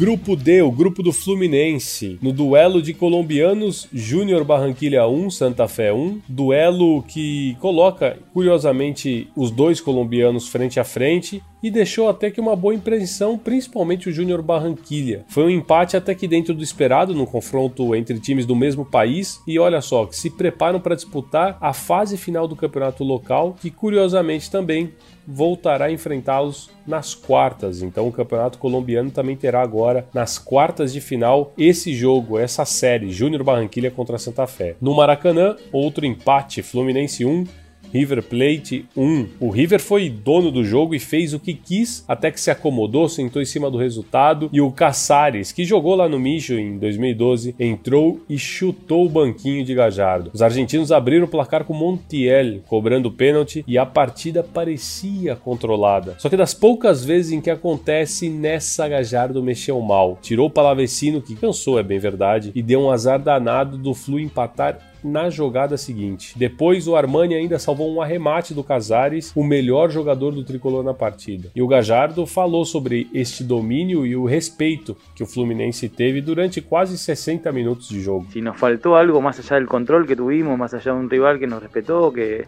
Grupo 0.00 0.34
D, 0.34 0.62
o 0.62 0.72
grupo 0.72 1.02
do 1.02 1.12
Fluminense, 1.12 2.18
no 2.22 2.32
duelo 2.32 2.80
de 2.80 2.94
colombianos 2.94 3.86
Júnior 3.92 4.44
Barranquilha 4.44 5.06
1, 5.06 5.28
Santa 5.28 5.68
Fé 5.68 5.92
1, 5.92 6.22
duelo 6.26 7.02
que 7.02 7.54
coloca, 7.60 8.16
curiosamente, 8.32 9.28
os 9.36 9.50
dois 9.50 9.78
colombianos 9.78 10.48
frente 10.48 10.80
a 10.80 10.84
frente 10.84 11.42
e 11.62 11.70
deixou 11.70 12.08
até 12.08 12.30
que 12.30 12.40
uma 12.40 12.56
boa 12.56 12.74
impressão, 12.74 13.36
principalmente 13.36 14.08
o 14.08 14.12
Júnior 14.12 14.40
Barranquilha. 14.40 15.26
Foi 15.28 15.44
um 15.44 15.50
empate 15.50 15.98
até 15.98 16.14
que 16.14 16.26
dentro 16.26 16.54
do 16.54 16.64
esperado, 16.64 17.14
num 17.14 17.26
confronto 17.26 17.94
entre 17.94 18.18
times 18.18 18.46
do 18.46 18.56
mesmo 18.56 18.86
país, 18.86 19.42
e 19.46 19.58
olha 19.58 19.82
só, 19.82 20.06
que 20.06 20.16
se 20.16 20.30
preparam 20.30 20.80
para 20.80 20.96
disputar 20.96 21.58
a 21.60 21.74
fase 21.74 22.16
final 22.16 22.48
do 22.48 22.56
campeonato 22.56 23.04
local, 23.04 23.54
que 23.60 23.70
curiosamente 23.70 24.50
também 24.50 24.92
voltará 25.30 25.86
a 25.86 25.92
enfrentá-los 25.92 26.70
nas 26.86 27.14
quartas. 27.14 27.82
Então 27.82 28.08
o 28.08 28.12
campeonato 28.12 28.58
colombiano 28.58 29.10
também 29.10 29.36
terá 29.36 29.62
agora 29.62 30.06
nas 30.12 30.38
quartas 30.38 30.92
de 30.92 31.00
final 31.00 31.52
esse 31.56 31.94
jogo, 31.94 32.38
essa 32.38 32.64
série 32.64 33.10
Júnior 33.10 33.44
Barranquilha 33.44 33.90
contra 33.90 34.18
Santa 34.18 34.46
Fé. 34.46 34.74
No 34.80 34.94
Maracanã, 34.94 35.56
outro 35.72 36.04
empate, 36.04 36.62
Fluminense 36.62 37.24
1, 37.24 37.44
River 37.92 38.22
Plate 38.22 38.86
1. 38.96 39.26
O 39.40 39.50
River 39.50 39.80
foi 39.80 40.08
dono 40.08 40.50
do 40.50 40.64
jogo 40.64 40.94
e 40.94 40.98
fez 40.98 41.34
o 41.34 41.40
que 41.40 41.54
quis, 41.54 42.04
até 42.06 42.30
que 42.30 42.40
se 42.40 42.50
acomodou, 42.50 43.08
sentou 43.08 43.40
em 43.42 43.44
cima 43.44 43.70
do 43.70 43.78
resultado. 43.78 44.48
E 44.52 44.60
o 44.60 44.70
Caçares, 44.70 45.52
que 45.52 45.64
jogou 45.64 45.94
lá 45.94 46.08
no 46.08 46.18
Micho 46.18 46.54
em 46.54 46.78
2012, 46.78 47.54
entrou 47.58 48.20
e 48.28 48.38
chutou 48.38 49.06
o 49.06 49.08
banquinho 49.08 49.64
de 49.64 49.74
Gajardo. 49.74 50.30
Os 50.32 50.42
argentinos 50.42 50.92
abriram 50.92 51.24
o 51.24 51.28
placar 51.28 51.64
com 51.64 51.74
Montiel, 51.74 52.60
cobrando 52.66 53.08
o 53.08 53.12
pênalti, 53.12 53.64
e 53.66 53.76
a 53.76 53.86
partida 53.86 54.42
parecia 54.42 55.36
controlada. 55.36 56.14
Só 56.18 56.28
que 56.28 56.36
das 56.36 56.54
poucas 56.54 57.04
vezes 57.04 57.32
em 57.32 57.40
que 57.40 57.50
acontece, 57.50 58.28
nessa 58.28 58.88
Gajardo 58.88 59.42
mexeu 59.42 59.80
mal. 59.80 60.18
Tirou 60.22 60.46
o 60.46 60.50
Palavecino, 60.50 61.20
que 61.20 61.34
cansou, 61.34 61.78
é 61.78 61.82
bem 61.82 61.98
verdade, 61.98 62.52
e 62.54 62.62
deu 62.62 62.80
um 62.80 62.90
azar 62.90 63.18
danado 63.18 63.76
do 63.76 63.94
Flu 63.94 64.18
empatar 64.18 64.89
na 65.04 65.30
jogada 65.30 65.76
seguinte. 65.76 66.38
Depois, 66.38 66.86
o 66.86 66.96
Armani 66.96 67.34
ainda 67.34 67.58
salvou 67.58 67.92
um 67.92 68.00
arremate 68.00 68.54
do 68.54 68.64
Casares, 68.64 69.32
o 69.34 69.44
melhor 69.44 69.90
jogador 69.90 70.32
do 70.32 70.44
tricolor 70.44 70.82
na 70.82 70.94
partida. 70.94 71.50
E 71.54 71.62
o 71.62 71.66
Gajardo 71.66 72.26
falou 72.26 72.64
sobre 72.64 73.08
este 73.12 73.42
domínio 73.42 74.06
e 74.06 74.16
o 74.16 74.24
respeito 74.24 74.96
que 75.14 75.22
o 75.22 75.26
Fluminense 75.26 75.88
teve 75.88 76.20
durante 76.20 76.60
quase 76.60 76.96
60 76.96 77.50
minutos 77.52 77.88
de 77.88 78.00
jogo. 78.00 78.26
Se 78.30 78.40
nos 78.40 78.58
faltou 78.58 78.94
algo 78.94 79.20
mais 79.20 79.38
allá 79.38 79.60
do 79.60 79.66
controle 79.66 80.06
que 80.06 80.16
tuvimos, 80.16 80.58
mais 80.58 80.72
allá 80.74 80.92
de 80.92 81.04
um 81.04 81.08
rival 81.08 81.38
que 81.38 81.46
nos 81.46 81.62
respeitou, 81.62 82.12
que, 82.12 82.44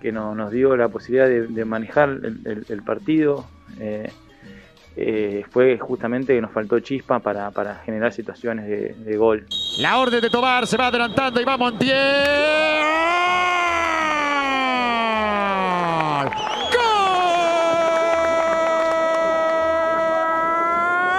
que 0.00 0.12
no, 0.12 0.34
nos 0.34 0.50
dio 0.50 0.72
a 0.82 0.88
possibilidade 0.88 1.46
de, 1.46 1.54
de 1.54 1.64
manejar 1.64 2.08
o 2.10 2.82
partido. 2.84 3.44
Eh, 3.78 4.10
eh, 4.98 5.44
fue 5.50 5.78
justamente 5.78 6.34
que 6.34 6.40
nos 6.40 6.50
faltó 6.50 6.80
chispa 6.80 7.18
para, 7.18 7.50
para 7.50 7.76
generar 7.76 8.12
situaciones 8.14 8.66
de, 8.66 9.16
gol. 9.16 9.46
La 9.78 9.98
orden 9.98 10.22
de 10.22 10.30
Tobar 10.30 10.66
se 10.66 10.78
va 10.78 10.86
adelantando 10.86 11.38
y 11.38 11.44
va 11.44 11.58
Montiel. 11.58 11.94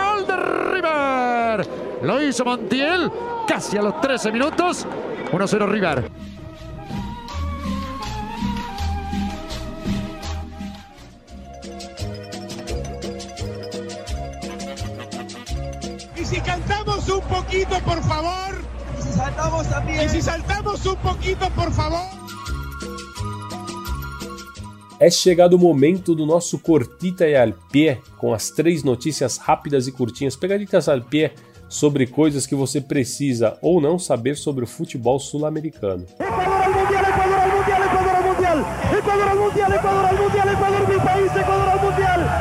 ¡Gol 0.01 0.27
de 0.27 0.35
River! 0.73 1.67
Lo 2.01 2.21
hizo 2.23 2.43
Montiel 2.43 3.11
casi 3.47 3.77
a 3.77 3.83
los 3.83 4.01
13 4.01 4.31
minutos. 4.31 4.87
1-0 5.31 5.69
River. 5.69 6.06
Poquito, 17.47 17.81
por 17.81 18.03
favor. 18.03 18.61
Y 18.97 19.01
si 19.01 19.13
saltamos 19.13 19.67
también. 19.67 20.05
Y 20.05 20.09
si 20.09 20.21
saltamos 20.21 20.85
un 20.85 20.95
poquito, 20.97 21.49
por 21.51 21.71
favor. 21.71 22.07
É 24.99 25.11
chegado 25.11 25.55
o 25.55 25.59
momento 25.59 26.15
do 26.15 26.25
nosso 26.25 26.57
Cortita 26.57 27.27
e 27.27 27.35
al 27.35 27.53
pé, 27.71 28.01
com 28.17 28.33
as 28.33 28.49
três 28.49 28.83
notícias 28.83 29.37
rápidas 29.37 29.87
e 29.87 29.91
curtinhas, 29.91 30.35
pegaditas 30.35 30.89
al 30.89 31.03
pé, 31.03 31.35
sobre 31.69 32.07
coisas 32.07 32.47
que 32.47 32.55
você 32.55 32.81
precisa 32.81 33.57
ou 33.61 33.79
não 33.79 33.99
saber 33.99 34.35
sobre 34.35 34.63
o 34.63 34.67
futebol 34.67 35.19
sul-americano. 35.19 36.05
Ecuador 36.19 36.63
al 36.63 36.73
mundial, 36.73 37.05
Ecuador 37.05 37.39
al 37.39 37.51
mundial, 37.51 37.83
Ecuador 37.83 38.15
al 38.15 38.23
mundial, 38.23 38.65
Ecuador 38.97 39.29
al 39.29 39.37
mundial, 39.37 39.73
Ecuador 39.73 40.05
al 40.05 40.17
mundial, 40.17 40.49
Ecuador 40.49 40.89
mi 40.89 40.99
país, 40.99 41.31
mundial. 41.31 41.76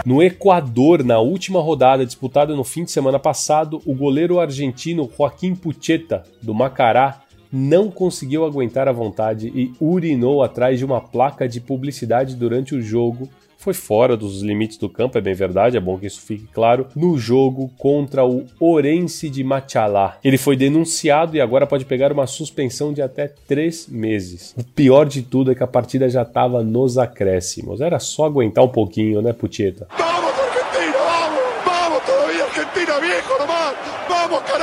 No 0.06 0.22
Equador, 0.22 1.02
na 1.02 1.18
última 1.18 1.60
rodada 1.60 2.06
disputada 2.06 2.54
no 2.54 2.62
fim 2.62 2.84
de 2.84 2.92
semana 2.92 3.18
passado, 3.18 3.82
o 3.84 3.92
goleiro 3.92 4.38
argentino 4.38 5.10
Joaquim 5.18 5.52
Pucheta, 5.52 6.22
do 6.40 6.54
Macará, 6.54 7.22
não 7.52 7.90
conseguiu 7.90 8.44
aguentar 8.44 8.86
a 8.86 8.92
vontade 8.92 9.48
e 9.48 9.72
urinou 9.80 10.44
atrás 10.44 10.78
de 10.78 10.84
uma 10.84 11.00
placa 11.00 11.48
de 11.48 11.60
publicidade 11.60 12.36
durante 12.36 12.72
o 12.72 12.80
jogo. 12.80 13.28
Foi 13.66 13.75
fora 13.75 14.16
dos 14.16 14.42
limites 14.42 14.76
do 14.76 14.88
campo, 14.88 15.18
é 15.18 15.20
bem 15.20 15.35
verdade, 15.35 15.76
é 15.76 15.80
bom 15.80 15.99
que 15.99 16.06
isso 16.06 16.20
fique 16.20 16.46
claro. 16.54 16.87
No 16.94 17.18
jogo 17.18 17.68
contra 17.76 18.25
o 18.25 18.46
Orense 18.61 19.28
de 19.28 19.42
Machalá. 19.42 20.18
Ele 20.23 20.38
foi 20.38 20.56
denunciado 20.56 21.37
e 21.37 21.40
agora 21.40 21.66
pode 21.66 21.85
pegar 21.85 22.12
uma 22.12 22.28
suspensão 22.28 22.92
de 22.92 23.02
até 23.02 23.26
três 23.26 23.88
meses. 23.88 24.54
O 24.56 24.62
pior 24.62 25.04
de 25.08 25.20
tudo 25.20 25.50
é 25.50 25.54
que 25.56 25.64
a 25.64 25.66
partida 25.66 26.08
já 26.08 26.23
estava 26.23 26.62
nos 26.62 26.96
acréscimos. 26.96 27.80
Era 27.80 27.99
só 27.99 28.26
aguentar 28.26 28.62
um 28.62 28.68
pouquinho, 28.68 29.20
né, 29.20 29.32
Putieta? 29.32 29.88
¡Vamos, 29.99 30.30
Argentina! 30.30 30.99
¡Vamos! 31.04 31.64
¡Vamos 31.64 32.02
todavía, 32.04 32.44
Argentina, 32.44 33.00
viejo 33.00 33.37
nomás! 33.37 33.96
¡Vamos! 34.28 34.56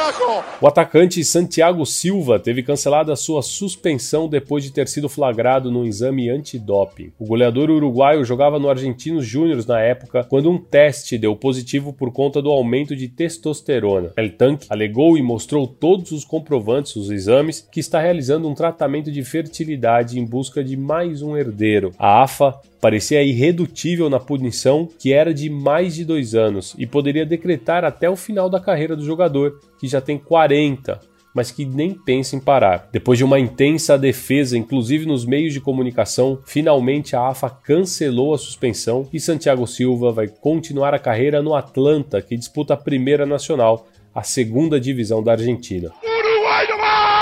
O 0.61 0.67
atacante 0.67 1.23
Santiago 1.23 1.85
Silva 1.85 2.39
teve 2.39 2.63
cancelada 2.63 3.15
sua 3.15 3.41
suspensão 3.41 4.27
depois 4.27 4.63
de 4.63 4.71
ter 4.71 4.87
sido 4.87 5.09
flagrado 5.09 5.71
num 5.71 5.85
exame 5.85 6.29
antidoping. 6.29 7.11
O 7.19 7.25
goleador 7.25 7.69
uruguaio 7.69 8.23
jogava 8.23 8.59
no 8.59 8.69
Argentinos 8.69 9.25
Júniors 9.25 9.65
na 9.65 9.79
época, 9.79 10.23
quando 10.23 10.49
um 10.49 10.57
teste 10.57 11.17
deu 11.17 11.35
positivo 11.35 11.93
por 11.93 12.11
conta 12.11 12.41
do 12.41 12.49
aumento 12.49 12.95
de 12.95 13.07
testosterona. 13.07 14.11
El 14.17 14.31
Tanque 14.31 14.67
alegou 14.69 15.17
e 15.17 15.21
mostrou 15.21 15.67
todos 15.67 16.11
os 16.11 16.25
comprovantes 16.25 16.93
dos 16.93 17.09
exames 17.09 17.67
que 17.71 17.79
está 17.79 17.99
realizando 17.99 18.47
um 18.47 18.53
tratamento 18.53 19.11
de 19.11 19.23
fertilidade 19.23 20.19
em 20.19 20.25
busca 20.25 20.63
de 20.63 20.77
mais 20.77 21.21
um 21.21 21.37
herdeiro. 21.37 21.91
A 21.97 22.23
AFA 22.23 22.59
parecia 22.83 23.23
irredutível 23.23 24.09
na 24.09 24.19
punição, 24.19 24.89
que 24.99 25.13
era 25.13 25.33
de 25.33 25.49
mais 25.49 25.95
de 25.95 26.03
dois 26.03 26.35
anos, 26.35 26.75
e 26.77 26.85
poderia 26.85 27.25
decretar 27.25 27.85
até 27.85 28.09
o 28.09 28.15
final 28.17 28.49
da 28.49 28.59
carreira 28.59 28.93
do 28.93 29.05
jogador, 29.05 29.57
que 29.79 29.87
já 29.87 30.01
tem 30.01 30.17
40, 30.17 30.99
mas 31.33 31.49
que 31.49 31.63
nem 31.63 31.93
pensa 31.93 32.35
em 32.35 32.41
parar. 32.41 32.89
Depois 32.91 33.17
de 33.17 33.23
uma 33.23 33.39
intensa 33.39 33.97
defesa, 33.97 34.57
inclusive 34.57 35.05
nos 35.05 35.25
meios 35.25 35.53
de 35.53 35.61
comunicação, 35.61 36.39
finalmente 36.45 37.15
a 37.15 37.29
AFA 37.29 37.49
cancelou 37.49 38.33
a 38.33 38.37
suspensão 38.37 39.07
e 39.13 39.17
Santiago 39.17 39.65
Silva 39.65 40.11
vai 40.11 40.27
continuar 40.27 40.93
a 40.93 40.99
carreira 40.99 41.41
no 41.41 41.55
Atlanta, 41.55 42.21
que 42.21 42.35
disputa 42.35 42.73
a 42.73 42.77
Primeira 42.77 43.25
Nacional, 43.25 43.87
a 44.13 44.23
segunda 44.23 44.77
divisão 44.77 45.23
da 45.23 45.31
Argentina. 45.31 45.89
Uruguai! 46.03 47.12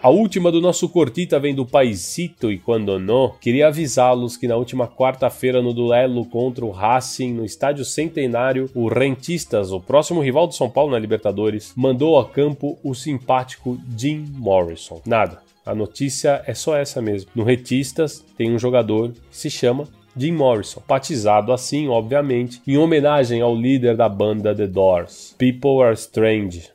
A 0.00 0.10
última 0.10 0.52
do 0.52 0.60
nosso 0.60 0.88
Cortita 0.88 1.40
vem 1.40 1.52
do 1.52 1.66
Paisito 1.66 2.52
e 2.52 2.58
quando 2.58 2.98
não, 3.00 3.34
queria 3.40 3.66
avisá-los 3.66 4.36
que 4.36 4.46
na 4.46 4.54
última 4.54 4.86
quarta-feira 4.86 5.60
no 5.60 5.74
duelo 5.74 6.24
contra 6.24 6.64
o 6.64 6.70
Racing 6.70 7.34
no 7.34 7.44
Estádio 7.44 7.84
Centenário, 7.84 8.70
o 8.74 8.86
Rentistas, 8.86 9.72
o 9.72 9.80
próximo 9.80 10.20
rival 10.20 10.46
do 10.46 10.54
São 10.54 10.70
Paulo 10.70 10.92
na 10.92 10.98
Libertadores, 11.00 11.72
mandou 11.76 12.16
a 12.16 12.28
campo 12.28 12.78
o 12.84 12.94
simpático 12.94 13.76
Jim 13.96 14.24
Morrison. 14.36 15.02
Nada. 15.04 15.40
A 15.66 15.74
notícia 15.74 16.42
é 16.46 16.54
só 16.54 16.76
essa 16.76 17.02
mesmo. 17.02 17.30
No 17.34 17.42
Rentistas 17.42 18.24
tem 18.36 18.54
um 18.54 18.58
jogador 18.58 19.10
que 19.10 19.36
se 19.36 19.50
chama 19.50 19.88
Jim 20.16 20.32
Morrison, 20.32 20.80
batizado 20.86 21.52
assim, 21.52 21.88
obviamente, 21.88 22.62
em 22.66 22.78
homenagem 22.78 23.40
ao 23.40 23.54
líder 23.54 23.96
da 23.96 24.08
banda 24.08 24.54
The 24.54 24.68
Doors. 24.68 25.34
People 25.36 25.82
Are 25.82 25.94
Strange. 25.94 26.70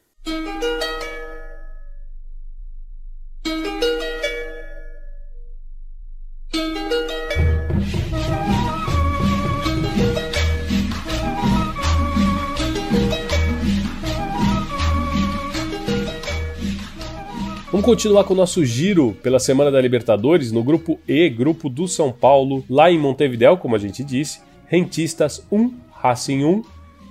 Vamos 17.84 17.96
continuar 17.98 18.24
com 18.24 18.34
o 18.34 18.38
nosso 18.38 18.64
giro 18.64 19.12
pela 19.22 19.40
semana 19.40 19.70
da 19.70 19.82
Libertadores 19.82 20.54
no 20.54 20.64
grupo 20.64 21.02
E, 21.06 21.28
grupo 21.28 21.68
do 21.68 21.86
São 21.86 22.14
Paulo, 22.14 22.64
lá 22.70 22.90
em 22.90 22.98
Montevideo, 22.98 23.58
como 23.58 23.76
a 23.76 23.78
gente 23.78 24.06
disse. 24.06 24.40
Rentistas 24.68 25.46
1, 25.52 25.74
Racing 25.92 26.46
1. 26.46 26.62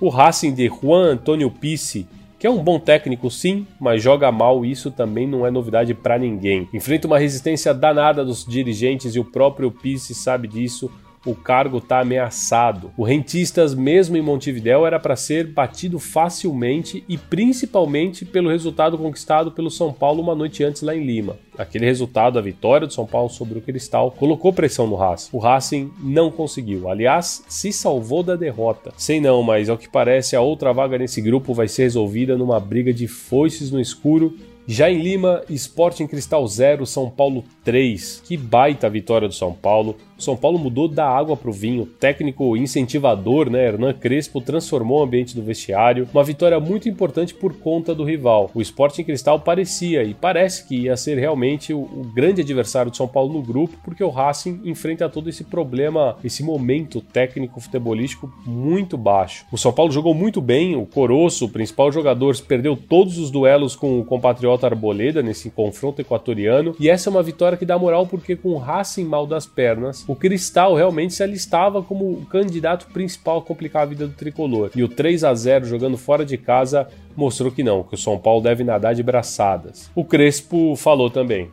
O 0.01 0.09
Racing 0.09 0.51
de 0.51 0.67
Juan 0.67 1.11
Antônio 1.11 1.51
Pisse, 1.51 2.07
que 2.39 2.47
é 2.47 2.49
um 2.49 2.57
bom 2.57 2.79
técnico 2.79 3.29
sim, 3.29 3.67
mas 3.79 4.01
joga 4.01 4.31
mal, 4.31 4.65
isso 4.65 4.89
também 4.89 5.27
não 5.27 5.45
é 5.45 5.51
novidade 5.51 5.93
para 5.93 6.17
ninguém. 6.17 6.67
Enfrenta 6.73 7.05
uma 7.05 7.19
resistência 7.19 7.71
danada 7.71 8.25
dos 8.25 8.43
dirigentes 8.43 9.13
e 9.13 9.19
o 9.19 9.25
próprio 9.25 9.69
Pisse 9.69 10.15
sabe 10.15 10.47
disso 10.47 10.89
o 11.25 11.33
cargo 11.33 11.77
está 11.77 11.99
ameaçado. 11.99 12.91
O 12.97 13.03
Rentistas, 13.03 13.73
mesmo 13.73 14.17
em 14.17 14.21
Montevidéu, 14.21 14.85
era 14.85 14.99
para 14.99 15.15
ser 15.15 15.47
batido 15.47 15.99
facilmente 15.99 17.03
e 17.07 17.17
principalmente 17.17 18.25
pelo 18.25 18.49
resultado 18.49 18.97
conquistado 18.97 19.51
pelo 19.51 19.71
São 19.71 19.93
Paulo 19.93 20.21
uma 20.21 20.35
noite 20.35 20.63
antes 20.63 20.81
lá 20.81 20.95
em 20.95 21.05
Lima. 21.05 21.37
Aquele 21.57 21.85
resultado, 21.85 22.37
a 22.37 22.41
vitória 22.41 22.87
do 22.87 22.93
São 22.93 23.05
Paulo 23.05 23.29
sobre 23.29 23.59
o 23.59 23.61
Cristal, 23.61 24.11
colocou 24.11 24.51
pressão 24.51 24.87
no 24.87 24.95
Racing. 24.95 25.29
O 25.31 25.39
Racing 25.39 25.91
não 25.99 26.31
conseguiu. 26.31 26.89
Aliás, 26.89 27.43
se 27.47 27.71
salvou 27.71 28.23
da 28.23 28.35
derrota. 28.35 28.91
Sei 28.97 29.21
não, 29.21 29.41
mas 29.43 29.69
ao 29.69 29.77
que 29.77 29.89
parece, 29.89 30.35
a 30.35 30.41
outra 30.41 30.73
vaga 30.73 30.97
nesse 30.97 31.21
grupo 31.21 31.53
vai 31.53 31.67
ser 31.67 31.83
resolvida 31.83 32.37
numa 32.37 32.59
briga 32.59 32.93
de 32.93 33.07
foices 33.07 33.71
no 33.71 33.79
escuro 33.79 34.35
já 34.65 34.89
em 34.89 35.01
Lima, 35.01 35.43
Sporting 35.49 36.07
Cristal 36.07 36.47
0, 36.47 36.85
São 36.85 37.09
Paulo 37.09 37.43
3. 37.65 38.21
Que 38.25 38.37
baita 38.37 38.89
vitória 38.89 39.27
do 39.27 39.33
São 39.33 39.53
Paulo. 39.53 39.97
São 40.17 40.35
Paulo 40.35 40.59
mudou 40.59 40.87
da 40.87 41.07
água 41.07 41.35
para 41.35 41.49
o 41.49 41.53
vinho. 41.53 41.85
Técnico 41.85 42.55
incentivador, 42.55 43.49
né? 43.49 43.67
Hernan 43.67 43.93
Crespo 43.93 44.41
transformou 44.41 44.99
o 44.99 45.03
ambiente 45.03 45.35
do 45.35 45.41
vestiário. 45.41 46.07
Uma 46.13 46.23
vitória 46.23 46.59
muito 46.59 46.87
importante 46.87 47.33
por 47.33 47.53
conta 47.55 47.93
do 47.93 48.03
rival. 48.03 48.49
O 48.53 48.61
Sporting 48.61 49.03
Cristal 49.03 49.39
parecia 49.39 50.03
e 50.03 50.13
parece 50.13 50.67
que 50.67 50.83
ia 50.83 50.95
ser 50.97 51.17
realmente 51.17 51.73
o, 51.73 51.79
o 51.79 52.11
grande 52.13 52.41
adversário 52.41 52.91
do 52.91 52.97
São 52.97 53.07
Paulo 53.07 53.33
no 53.33 53.41
grupo, 53.41 53.77
porque 53.83 54.03
o 54.03 54.09
Racing 54.09 54.61
enfrenta 54.63 55.09
todo 55.09 55.29
esse 55.29 55.43
problema, 55.43 56.17
esse 56.23 56.43
momento 56.43 57.01
técnico 57.01 57.59
futebolístico 57.59 58.31
muito 58.45 58.97
baixo. 58.97 59.45
O 59.51 59.57
São 59.57 59.71
Paulo 59.71 59.91
jogou 59.91 60.13
muito 60.13 60.41
bem. 60.41 60.75
O 60.75 60.85
Coroço, 60.85 61.45
o 61.45 61.49
principal 61.49 61.91
jogador, 61.91 62.35
perdeu 62.41 62.75
todos 62.75 63.17
os 63.17 63.29
duelos 63.29 63.75
com 63.75 63.99
o 63.99 64.05
compatriota 64.05 64.67
Arboleda 64.67 65.21
nesse 65.21 65.49
confronto 65.49 66.01
equatoriano. 66.01 66.75
E 66.79 66.89
essa 66.89 67.09
é 67.09 67.11
uma 67.11 67.23
vitória 67.23 67.57
que 67.57 67.65
dá 67.65 67.77
moral 67.77 68.07
porque 68.07 68.35
com 68.35 68.49
o 68.49 68.57
Racing 68.57 69.05
mal 69.05 69.25
das 69.27 69.45
pernas, 69.45 70.02
o 70.07 70.15
Cristal 70.15 70.75
realmente 70.75 71.13
se 71.13 71.23
alistava 71.23 71.81
como 71.81 72.11
o 72.11 72.25
candidato 72.25 72.87
principal 72.87 73.37
a 73.37 73.41
complicar 73.41 73.83
a 73.83 73.85
vida 73.85 74.07
do 74.07 74.13
tricolor. 74.13 74.71
E 74.75 74.83
o 74.83 74.87
3 74.87 75.23
a 75.23 75.33
0 75.33 75.65
jogando 75.65 75.97
fora 75.97 76.25
de 76.25 76.37
casa 76.37 76.87
mostrou 77.15 77.51
que 77.51 77.63
não, 77.63 77.83
que 77.83 77.95
o 77.95 77.97
São 77.97 78.17
Paulo 78.17 78.41
deve 78.41 78.63
nadar 78.63 78.93
de 78.95 79.03
braçadas. 79.03 79.89
O 79.95 80.03
Crespo 80.03 80.75
falou 80.75 81.09
também. 81.09 81.49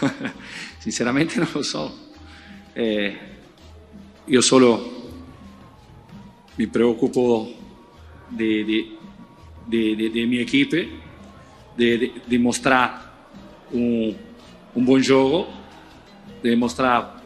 Sinceramente 0.80 1.38
não 1.38 1.46
lo 1.54 1.62
so. 1.62 1.92
Eh, 2.74 3.14
eu 4.26 4.40
solo 4.40 5.00
me 6.56 6.66
preocupo 6.66 7.52
de, 8.30 8.64
de, 8.64 8.98
de, 9.66 9.96
de, 9.96 10.08
de 10.08 10.26
minha 10.26 10.42
equipe, 10.42 11.00
de, 11.76 11.98
de, 11.98 12.12
de 12.26 12.38
mostrar 12.38 13.28
um, 13.72 14.14
um 14.74 14.84
bom 14.84 14.98
jogo, 14.98 15.46
de 16.42 16.56
mostrar 16.56 17.19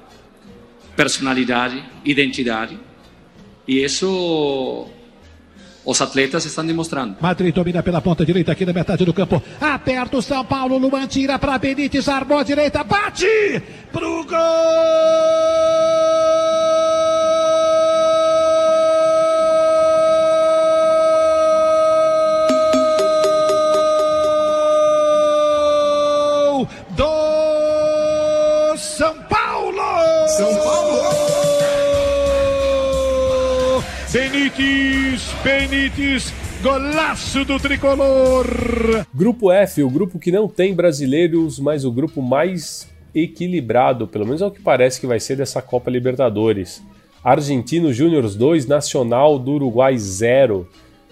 personalidade, 0.96 1.83
identidade. 2.04 2.78
E 3.66 3.83
isso 3.83 4.88
os 5.85 6.00
atletas 6.00 6.44
estão 6.44 6.64
demonstrando. 6.64 7.16
Madrid 7.20 7.54
domina 7.54 7.83
pela 7.83 8.00
ponta 8.00 8.24
direita 8.24 8.52
aqui 8.52 8.64
na 8.64 8.72
metade 8.72 9.04
do 9.04 9.12
campo. 9.12 9.42
Aperta 9.61 10.16
o 10.16 10.22
São 10.22 10.44
Paulo, 10.44 10.78
Luan 10.78 11.07
tira 11.07 11.38
para 11.38 11.59
Benítez, 11.59 12.09
armou 12.09 12.38
a 12.38 12.42
direita, 12.42 12.83
bate 12.83 13.62
pro 13.92 14.24
gol! 14.24 15.93
Benítez, 34.44 35.35
Benítez, 35.42 36.35
golaço 36.62 37.46
do 37.46 37.59
tricolor! 37.59 38.46
Grupo 39.14 39.50
F, 39.50 39.83
o 39.83 39.88
grupo 39.88 40.18
que 40.18 40.30
não 40.30 40.46
tem 40.46 40.74
brasileiros, 40.74 41.59
mas 41.59 41.87
o 41.87 41.90
grupo 41.90 42.20
mais 42.20 42.92
equilibrado, 43.14 44.07
pelo 44.07 44.26
menos 44.26 44.42
é 44.42 44.46
o 44.46 44.50
que 44.50 44.61
parece 44.61 45.00
que 45.00 45.07
vai 45.07 45.18
ser 45.18 45.38
dessa 45.38 45.62
Copa 45.62 45.90
Libertadores. 45.90 46.85
Argentino 47.24 47.90
Júnior 47.90 48.28
2, 48.28 48.66
Nacional 48.66 49.38
do 49.38 49.52
Uruguai 49.52 49.96
0. 49.96 50.68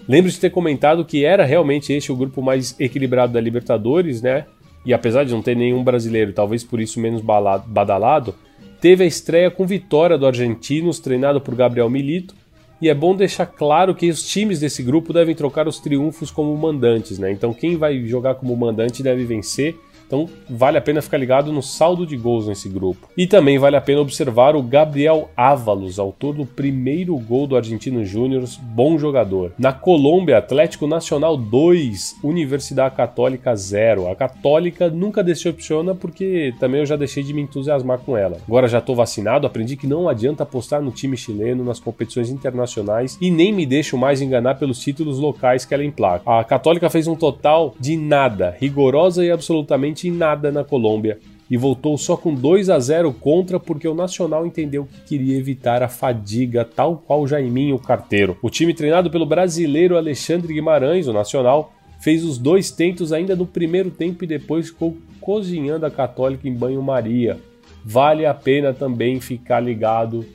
Lembro 0.07 0.29
de 0.29 0.39
ter 0.39 0.51
comentado 0.51 1.03
que 1.03 1.25
era 1.25 1.43
realmente 1.43 1.91
este 1.91 2.11
o 2.11 2.15
grupo 2.15 2.39
mais 2.39 2.79
equilibrado 2.79 3.33
da 3.33 3.41
Libertadores, 3.41 4.21
né? 4.21 4.45
E 4.85 4.93
apesar 4.93 5.23
de 5.23 5.33
não 5.33 5.41
ter 5.41 5.55
nenhum 5.55 5.83
brasileiro, 5.83 6.33
talvez 6.33 6.63
por 6.63 6.79
isso 6.79 6.99
menos 6.99 7.23
badalado, 7.65 8.35
teve 8.79 9.03
a 9.03 9.07
estreia 9.07 9.49
com 9.49 9.65
vitória 9.65 10.19
do 10.19 10.27
Argentinos, 10.27 10.99
treinado 10.99 11.41
por 11.41 11.55
Gabriel 11.55 11.89
Milito. 11.89 12.42
E 12.83 12.89
é 12.89 12.93
bom 12.93 13.15
deixar 13.15 13.45
claro 13.45 13.95
que 13.95 14.09
os 14.09 14.21
times 14.21 14.59
desse 14.59 14.83
grupo 14.83 15.13
devem 15.13 15.33
trocar 15.33 15.69
os 15.69 15.79
triunfos 15.79 16.29
como 16.29 16.53
mandantes, 16.57 17.17
né? 17.17 17.31
Então 17.31 17.53
quem 17.53 17.77
vai 17.77 18.05
jogar 18.05 18.35
como 18.35 18.53
mandante 18.57 19.01
deve 19.01 19.23
vencer. 19.23 19.77
Então 20.05 20.29
vale 20.49 20.77
a 20.77 20.81
pena 20.81 21.01
ficar 21.01 21.17
ligado 21.17 21.51
no 21.51 21.61
saldo 21.61 22.05
de 22.05 22.15
gols 22.15 22.47
nesse 22.47 22.69
grupo. 22.69 23.09
E 23.17 23.27
também 23.27 23.57
vale 23.57 23.75
a 23.75 23.81
pena 23.81 24.01
observar 24.01 24.55
o 24.55 24.61
Gabriel 24.61 25.29
Ávalos, 25.35 25.99
autor 25.99 26.35
do 26.35 26.45
primeiro 26.45 27.17
gol 27.17 27.47
do 27.47 27.55
Argentino 27.55 28.03
Júnior, 28.05 28.43
bom 28.61 28.97
jogador. 28.97 29.53
Na 29.57 29.73
Colômbia, 29.73 30.37
Atlético 30.37 30.87
Nacional 30.87 31.35
2, 31.37 32.17
Universidade 32.23 32.95
Católica 32.95 33.55
0. 33.55 34.09
A 34.09 34.15
Católica 34.15 34.89
nunca 34.89 35.23
decepciona 35.23 35.95
porque 35.95 36.53
também 36.59 36.81
eu 36.81 36.85
já 36.85 36.95
deixei 36.95 37.23
de 37.23 37.33
me 37.33 37.41
entusiasmar 37.41 37.99
com 37.99 38.17
ela. 38.17 38.37
Agora 38.47 38.67
já 38.67 38.79
estou 38.79 38.95
vacinado, 38.95 39.47
aprendi 39.47 39.75
que 39.75 39.87
não 39.87 40.09
adianta 40.09 40.43
apostar 40.43 40.81
no 40.81 40.91
time 40.91 41.17
chileno 41.17 41.63
nas 41.63 41.79
competições 41.79 42.29
internacionais 42.29 43.17
e 43.19 43.31
nem 43.31 43.51
me 43.53 43.65
deixo 43.65 43.97
mais 43.97 44.21
enganar 44.21 44.55
pelos 44.55 44.79
títulos 44.79 45.19
locais 45.19 45.65
que 45.65 45.73
ela 45.73 45.83
emplaca. 45.83 46.23
A 46.29 46.43
Católica 46.43 46.89
fez 46.89 47.07
um 47.07 47.15
total 47.15 47.73
de 47.79 47.97
nada, 47.97 48.55
rigorosa 48.59 49.25
e 49.25 49.31
absolutamente 49.31 50.02
nada 50.11 50.51
na 50.51 50.63
Colômbia 50.63 51.19
e 51.49 51.57
voltou 51.57 51.97
só 51.97 52.17
com 52.17 52.33
2 52.33 52.69
a 52.69 52.79
0 52.79 53.13
contra 53.13 53.59
porque 53.59 53.87
o 53.87 53.93
Nacional 53.93 54.45
entendeu 54.45 54.85
que 54.85 55.01
queria 55.01 55.37
evitar 55.37 55.83
a 55.83 55.87
fadiga, 55.87 56.65
tal 56.65 56.97
qual 56.97 57.27
Jaiminho 57.27 57.77
Carteiro. 57.77 58.37
O 58.41 58.49
time 58.49 58.73
treinado 58.73 59.11
pelo 59.11 59.25
brasileiro 59.25 59.97
Alexandre 59.97 60.53
Guimarães, 60.53 61.07
o 61.07 61.13
Nacional, 61.13 61.73
fez 61.99 62.23
os 62.23 62.37
dois 62.37 62.71
tentos 62.71 63.13
ainda 63.13 63.35
no 63.35 63.45
primeiro 63.45 63.91
tempo 63.91 64.23
e 64.23 64.27
depois 64.27 64.67
ficou 64.67 64.97
cozinhando 65.21 65.85
a 65.85 65.91
Católica 65.91 66.47
em 66.47 66.53
banho-maria. 66.53 67.37
Vale 67.85 68.25
a 68.25 68.33
pena 68.33 68.73
também 68.73 69.19
ficar 69.19 69.59
ligado 69.59 70.25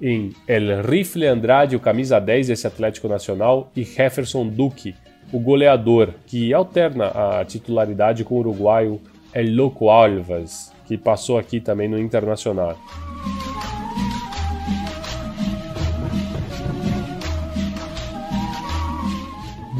em 0.00 0.32
El 0.48 0.82
Rifle 0.82 1.26
Andrade, 1.26 1.76
o 1.76 1.80
camisa 1.80 2.18
10 2.18 2.48
desse 2.48 2.66
Atlético 2.66 3.08
Nacional, 3.08 3.70
e 3.76 3.84
Jefferson 3.84 4.46
Duque, 4.46 4.94
o 5.32 5.38
goleador, 5.38 6.10
que 6.26 6.52
alterna 6.52 7.06
a 7.06 7.44
titularidade 7.44 8.24
com 8.24 8.34
o 8.34 8.38
uruguaio 8.38 9.00
El 9.32 9.54
Loco 9.54 9.88
Alves, 9.88 10.72
que 10.86 10.98
passou 10.98 11.38
aqui 11.38 11.60
também 11.60 11.88
no 11.88 11.98
Internacional. 11.98 12.76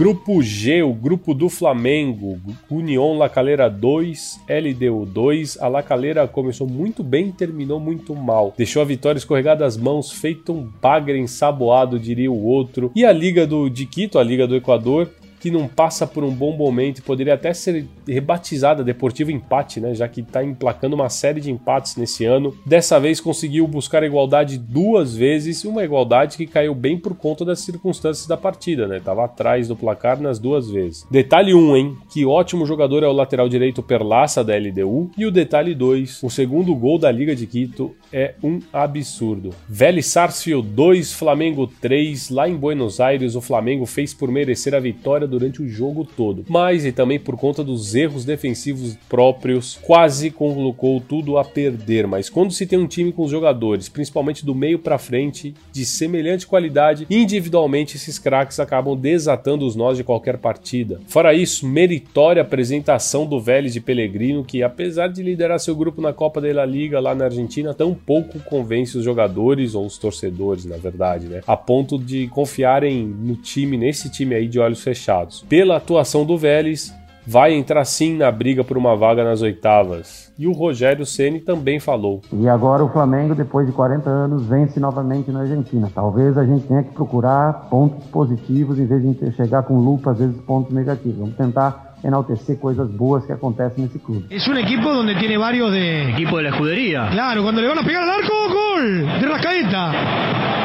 Grupo 0.00 0.40
G, 0.42 0.82
o 0.82 0.94
grupo 0.94 1.34
do 1.34 1.50
Flamengo, 1.50 2.40
União 2.70 3.18
La 3.18 3.28
Calera 3.28 3.68
2, 3.68 4.40
LDU 4.48 5.04
2. 5.04 5.58
A 5.60 5.68
La 5.68 5.82
Calera 5.82 6.26
começou 6.26 6.66
muito 6.66 7.02
bem 7.02 7.28
e 7.28 7.32
terminou 7.32 7.78
muito 7.78 8.14
mal. 8.14 8.54
Deixou 8.56 8.80
a 8.80 8.84
vitória 8.86 9.18
escorregar 9.18 9.58
das 9.58 9.76
mãos, 9.76 10.10
feito 10.10 10.54
um 10.54 10.66
bagre 10.80 11.18
ensaboado, 11.18 11.98
diria 11.98 12.32
o 12.32 12.46
outro. 12.46 12.90
E 12.96 13.04
a 13.04 13.12
Liga 13.12 13.46
do 13.46 13.68
de 13.68 13.84
Quito, 13.84 14.18
a 14.18 14.22
Liga 14.22 14.46
do 14.46 14.56
Equador, 14.56 15.10
que 15.40 15.50
não 15.50 15.66
passa 15.66 16.06
por 16.06 16.22
um 16.22 16.30
bom 16.30 16.56
momento 16.56 17.02
poderia 17.02 17.34
até 17.34 17.52
ser 17.52 17.86
rebatizada 18.06 18.84
Deportivo 18.84 19.30
Empate, 19.30 19.80
né? 19.80 19.94
Já 19.94 20.06
que 20.06 20.20
está 20.20 20.44
emplacando 20.44 20.94
uma 20.94 21.08
série 21.08 21.40
de 21.40 21.50
empates 21.50 21.96
nesse 21.96 22.24
ano. 22.24 22.54
Dessa 22.64 23.00
vez 23.00 23.20
conseguiu 23.20 23.66
buscar 23.66 24.02
a 24.02 24.06
igualdade 24.06 24.58
duas 24.58 25.16
vezes, 25.16 25.64
uma 25.64 25.82
igualdade 25.82 26.36
que 26.36 26.46
caiu 26.46 26.74
bem 26.74 26.98
por 26.98 27.16
conta 27.16 27.44
das 27.44 27.60
circunstâncias 27.60 28.26
da 28.26 28.36
partida, 28.36 28.86
né? 28.86 29.00
Tava 29.00 29.24
atrás 29.24 29.66
do 29.68 29.74
placar 29.74 30.20
nas 30.20 30.38
duas 30.38 30.70
vezes. 30.70 31.06
Detalhe 31.10 31.54
1, 31.54 31.58
um, 31.58 31.76
hein? 31.76 31.96
Que 32.12 32.26
ótimo 32.26 32.66
jogador 32.66 33.02
é 33.02 33.08
o 33.08 33.12
lateral 33.12 33.48
direito 33.48 33.82
Perlaça 33.82 34.44
da 34.44 34.56
LDU. 34.56 35.10
E 35.16 35.24
o 35.24 35.30
detalhe 35.30 35.74
2, 35.74 36.22
o 36.22 36.30
segundo 36.30 36.74
gol 36.74 36.98
da 36.98 37.10
Liga 37.10 37.34
de 37.34 37.46
Quito 37.46 37.94
é 38.12 38.34
um 38.42 38.60
absurdo. 38.72 39.50
Vélez 39.68 40.06
Sarsfield 40.06 40.68
2, 40.68 41.12
Flamengo 41.12 41.66
3. 41.66 42.30
Lá 42.30 42.48
em 42.48 42.56
Buenos 42.56 43.00
Aires, 43.00 43.34
o 43.34 43.40
Flamengo 43.40 43.86
fez 43.86 44.12
por 44.12 44.30
merecer 44.30 44.74
a 44.74 44.80
vitória 44.80 45.26
durante 45.30 45.62
o 45.62 45.68
jogo 45.68 46.04
todo. 46.04 46.44
Mas 46.48 46.84
e 46.84 46.92
também 46.92 47.18
por 47.18 47.36
conta 47.36 47.64
dos 47.64 47.94
erros 47.94 48.24
defensivos 48.24 48.96
próprios, 49.08 49.78
quase 49.82 50.30
colocou 50.30 51.00
tudo 51.00 51.38
a 51.38 51.44
perder. 51.44 52.06
Mas 52.06 52.28
quando 52.28 52.52
se 52.52 52.66
tem 52.66 52.78
um 52.78 52.86
time 52.86 53.12
com 53.12 53.22
os 53.22 53.30
jogadores, 53.30 53.88
principalmente 53.88 54.44
do 54.44 54.54
meio 54.54 54.78
para 54.78 54.98
frente, 54.98 55.54
de 55.72 55.84
semelhante 55.86 56.46
qualidade, 56.46 57.06
individualmente 57.08 57.96
esses 57.96 58.18
craques 58.18 58.60
acabam 58.60 58.96
desatando 58.96 59.66
os 59.66 59.76
nós 59.76 59.96
de 59.96 60.04
qualquer 60.04 60.36
partida. 60.36 61.00
Fora 61.06 61.32
isso, 61.32 61.66
meritória 61.66 62.42
apresentação 62.42 63.24
do 63.24 63.40
Vélez 63.40 63.72
de 63.72 63.80
Pellegrino, 63.80 64.44
que 64.44 64.62
apesar 64.62 65.08
de 65.08 65.22
liderar 65.22 65.60
seu 65.60 65.74
grupo 65.74 66.02
na 66.02 66.12
Copa 66.12 66.40
da 66.40 66.66
Liga 66.66 66.98
lá 66.98 67.14
na 67.14 67.26
Argentina, 67.26 67.72
tão 67.72 67.94
pouco 67.94 68.40
convence 68.40 68.98
os 68.98 69.04
jogadores 69.04 69.74
ou 69.74 69.86
os 69.86 69.96
torcedores, 69.96 70.64
na 70.64 70.76
verdade, 70.76 71.26
né? 71.26 71.40
A 71.46 71.56
ponto 71.56 71.98
de 71.98 72.26
confiarem 72.28 73.06
no 73.06 73.36
time, 73.36 73.76
nesse 73.76 74.10
time 74.10 74.34
aí 74.34 74.48
de 74.48 74.58
olhos 74.58 74.82
fechados. 74.82 75.19
Pela 75.48 75.76
atuação 75.76 76.24
do 76.24 76.36
Vélez, 76.38 76.94
vai 77.26 77.54
entrar 77.54 77.84
sim 77.84 78.16
na 78.16 78.30
briga 78.30 78.64
por 78.64 78.76
uma 78.76 78.96
vaga 78.96 79.22
nas 79.22 79.42
oitavas. 79.42 80.32
E 80.38 80.46
o 80.46 80.52
Rogério 80.52 81.04
Ceni 81.04 81.40
também 81.40 81.78
falou. 81.78 82.22
E 82.32 82.48
agora 82.48 82.84
o 82.84 82.88
Flamengo, 82.88 83.34
depois 83.34 83.66
de 83.66 83.72
40 83.72 84.08
anos, 84.08 84.46
vence 84.46 84.80
novamente 84.80 85.30
na 85.30 85.40
Argentina. 85.40 85.90
Talvez 85.94 86.36
a 86.36 86.44
gente 86.44 86.66
tenha 86.66 86.82
que 86.82 86.92
procurar 86.92 87.68
pontos 87.68 88.06
positivos 88.06 88.78
em 88.78 88.86
vez 88.86 89.02
de 89.02 89.32
chegar 89.32 89.62
com 89.62 89.78
lupa, 89.78 90.12
às 90.12 90.18
vezes, 90.18 90.36
pontos 90.42 90.74
negativos. 90.74 91.18
Vamos 91.18 91.36
tentar 91.36 91.94
enaltecer 92.02 92.58
coisas 92.58 92.90
boas 92.90 93.24
que 93.26 93.32
acontecem 93.32 93.84
nesse 93.84 93.98
clube. 93.98 94.26
Es 94.30 94.48
un 94.48 94.56
equipo 94.56 94.92
donde 94.92 95.14
tiene 95.16 95.36
varios 95.36 95.70
de... 95.70 96.10
Equipo 96.12 96.38
de 96.38 96.44
la 96.44 96.48
escudería. 96.50 97.08
Claro, 97.10 97.42
cuando 97.42 97.60
le 97.60 97.68
van 97.68 97.78
a 97.78 97.84
pegar 97.84 98.02
al 98.02 98.10
arco, 98.10 98.32
gol 98.48 99.20
de 99.20 99.26
Rascaeta. 99.26 100.59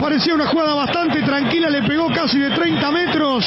Parecía 0.00 0.34
una 0.34 0.46
jugada 0.46 0.74
bastante 0.74 1.22
tranquila, 1.22 1.68
le 1.68 1.82
pegó 1.82 2.08
casi 2.08 2.38
de 2.38 2.50
30 2.50 2.90
metros. 2.90 3.46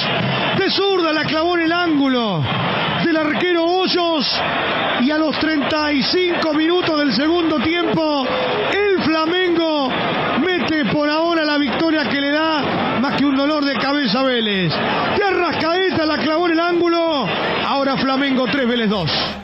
De 0.57 0.69
zurda 0.69 1.11
la 1.11 1.23
clavó 1.25 1.57
en 1.57 1.63
el 1.63 1.71
ángulo 1.71 2.43
del 3.03 3.17
arquero 3.17 3.65
Hoyos. 3.65 4.27
Y 5.01 5.09
a 5.09 5.17
los 5.17 5.37
35 5.39 6.53
minutos 6.53 6.99
del 6.99 7.13
segundo 7.13 7.57
tiempo, 7.59 8.25
el 8.71 9.03
Flamengo 9.03 9.89
mete 10.45 10.85
por 10.85 11.09
ahora 11.09 11.43
la 11.43 11.57
victoria 11.57 12.07
que 12.07 12.21
le 12.21 12.31
da 12.31 12.99
más 13.01 13.15
que 13.15 13.25
un 13.25 13.35
dolor 13.35 13.65
de 13.65 13.73
cabeza 13.75 14.21
Vélez. 14.21 14.71
De 15.17 15.23
Arrascaeta 15.23 16.05
la 16.05 16.17
clavó 16.17 16.45
en 16.45 16.51
el 16.53 16.59
ángulo. 16.59 17.27
Ahora 17.65 17.97
Flamengo 17.97 18.45
3, 18.45 18.67
Vélez 18.67 18.89
2. 18.89 19.40